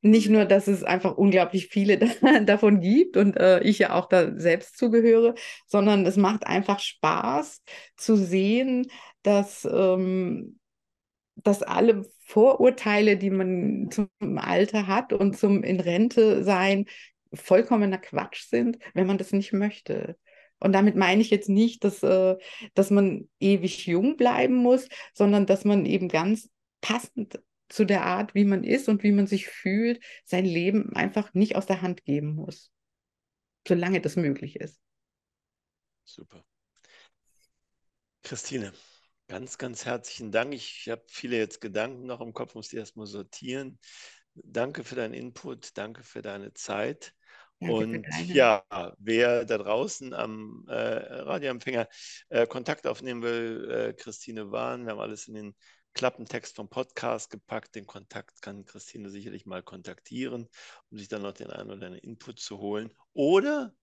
nicht 0.00 0.28
nur, 0.28 0.44
dass 0.44 0.68
es 0.68 0.84
einfach 0.84 1.16
unglaublich 1.16 1.68
viele 1.68 1.98
davon 2.44 2.80
gibt 2.80 3.16
und 3.16 3.36
äh, 3.36 3.60
ich 3.60 3.78
ja 3.78 3.94
auch 3.94 4.06
da 4.06 4.36
selbst 4.36 4.78
zugehöre, 4.78 5.34
sondern 5.66 6.06
es 6.06 6.16
macht 6.16 6.46
einfach 6.46 6.78
Spaß 6.80 7.62
zu 7.96 8.16
sehen, 8.16 8.90
dass, 9.22 9.66
ähm, 9.70 10.58
dass 11.36 11.62
alle 11.62 12.04
Vorurteile, 12.26 13.16
die 13.16 13.30
man 13.30 13.90
zum 13.90 14.10
Alter 14.38 14.86
hat 14.86 15.12
und 15.12 15.36
zum 15.38 15.62
in 15.64 15.80
Rente 15.80 16.44
sein, 16.44 16.86
vollkommener 17.32 17.98
Quatsch 17.98 18.44
sind, 18.48 18.78
wenn 18.94 19.06
man 19.06 19.18
das 19.18 19.32
nicht 19.32 19.52
möchte. 19.52 20.16
Und 20.60 20.72
damit 20.72 20.96
meine 20.96 21.22
ich 21.22 21.30
jetzt 21.30 21.48
nicht, 21.48 21.84
dass, 21.84 22.02
äh, 22.02 22.36
dass 22.74 22.90
man 22.90 23.28
ewig 23.40 23.86
jung 23.86 24.16
bleiben 24.16 24.54
muss, 24.54 24.88
sondern 25.14 25.46
dass 25.46 25.64
man 25.64 25.86
eben 25.86 26.08
ganz 26.08 26.50
passend 26.80 27.40
zu 27.68 27.84
der 27.84 28.04
Art, 28.04 28.34
wie 28.34 28.44
man 28.44 28.64
ist 28.64 28.88
und 28.88 29.02
wie 29.02 29.12
man 29.12 29.26
sich 29.26 29.46
fühlt, 29.46 30.02
sein 30.24 30.44
Leben 30.44 30.94
einfach 30.94 31.34
nicht 31.34 31.56
aus 31.56 31.66
der 31.66 31.82
Hand 31.82 32.04
geben 32.04 32.34
muss, 32.34 32.72
solange 33.66 34.00
das 34.00 34.16
möglich 34.16 34.56
ist. 34.56 34.80
Super. 36.04 36.42
Christine, 38.22 38.72
ganz, 39.28 39.58
ganz 39.58 39.84
herzlichen 39.84 40.32
Dank. 40.32 40.54
Ich 40.54 40.88
habe 40.88 41.04
viele 41.08 41.36
jetzt 41.36 41.60
Gedanken 41.60 42.06
noch 42.06 42.20
im 42.20 42.32
Kopf, 42.32 42.54
muss 42.54 42.68
die 42.68 42.76
erstmal 42.76 43.06
sortieren. 43.06 43.78
Danke 44.34 44.84
für 44.84 44.94
deinen 44.94 45.14
Input, 45.14 45.76
danke 45.76 46.02
für 46.02 46.22
deine 46.22 46.54
Zeit. 46.54 47.14
Und 47.60 48.06
ja, 48.26 48.62
wer 48.98 49.44
da 49.44 49.58
draußen 49.58 50.14
am 50.14 50.64
äh, 50.68 50.74
Radioempfänger 50.74 51.88
äh, 52.28 52.46
Kontakt 52.46 52.86
aufnehmen 52.86 53.22
will, 53.22 53.70
äh, 53.70 53.92
Christine 53.94 54.52
Wahn, 54.52 54.84
wir 54.84 54.92
haben 54.92 55.00
alles 55.00 55.26
in 55.26 55.34
den 55.34 55.54
Klappentext 55.94 56.54
vom 56.54 56.68
Podcast 56.68 57.30
gepackt. 57.30 57.74
Den 57.74 57.86
Kontakt 57.86 58.40
kann 58.42 58.64
Christine 58.64 59.10
sicherlich 59.10 59.46
mal 59.46 59.62
kontaktieren, 59.62 60.48
um 60.90 60.98
sich 60.98 61.08
dann 61.08 61.22
noch 61.22 61.32
den 61.32 61.50
einen 61.50 61.70
oder 61.70 61.72
anderen 61.72 61.94
Input 61.96 62.38
zu 62.38 62.58
holen. 62.58 62.92
Oder, 63.14 63.74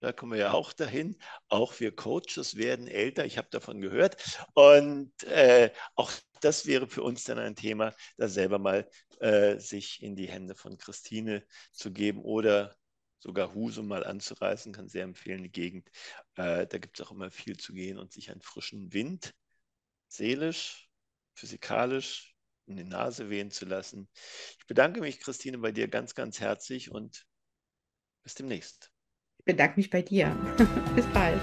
da 0.00 0.12
kommen 0.12 0.32
wir 0.32 0.38
ja 0.40 0.52
auch 0.52 0.72
dahin, 0.72 1.16
auch 1.48 1.78
wir 1.78 1.94
Coaches 1.94 2.56
werden 2.56 2.88
älter, 2.88 3.24
ich 3.24 3.38
habe 3.38 3.48
davon 3.50 3.80
gehört. 3.80 4.16
Und 4.54 5.12
äh, 5.24 5.70
auch 5.94 6.10
das 6.40 6.66
wäre 6.66 6.88
für 6.88 7.02
uns 7.02 7.24
dann 7.24 7.38
ein 7.38 7.54
Thema, 7.54 7.94
da 8.16 8.26
selber 8.26 8.58
mal 8.58 8.88
äh, 9.20 9.58
sich 9.58 10.02
in 10.02 10.16
die 10.16 10.28
Hände 10.28 10.56
von 10.56 10.78
Christine 10.78 11.44
zu 11.70 11.92
geben 11.92 12.22
oder 12.22 12.74
sogar 13.20 13.54
Husum 13.54 13.86
mal 13.86 14.04
anzureißen, 14.04 14.72
kann 14.72 14.88
sehr 14.88 15.04
empfehlen, 15.04 15.42
die 15.42 15.52
Gegend. 15.52 15.88
Äh, 16.34 16.66
da 16.66 16.78
gibt 16.78 16.98
es 16.98 17.06
auch 17.06 17.12
immer 17.12 17.30
viel 17.30 17.56
zu 17.56 17.72
gehen 17.72 17.98
und 17.98 18.12
sich 18.12 18.30
einen 18.30 18.40
frischen 18.40 18.92
Wind, 18.92 19.34
seelisch, 20.08 20.90
physikalisch 21.34 22.34
in 22.66 22.76
die 22.76 22.84
Nase 22.84 23.30
wehen 23.30 23.50
zu 23.50 23.66
lassen. 23.66 24.08
Ich 24.58 24.66
bedanke 24.66 25.00
mich, 25.00 25.20
Christine, 25.20 25.58
bei 25.58 25.72
dir 25.72 25.88
ganz, 25.88 26.14
ganz 26.14 26.40
herzlich 26.40 26.90
und 26.90 27.26
bis 28.22 28.34
demnächst. 28.34 28.90
Ich 29.38 29.44
bedanke 29.44 29.76
mich 29.76 29.90
bei 29.90 30.02
dir. 30.02 30.34
bis 30.94 31.06
bald. 31.06 31.40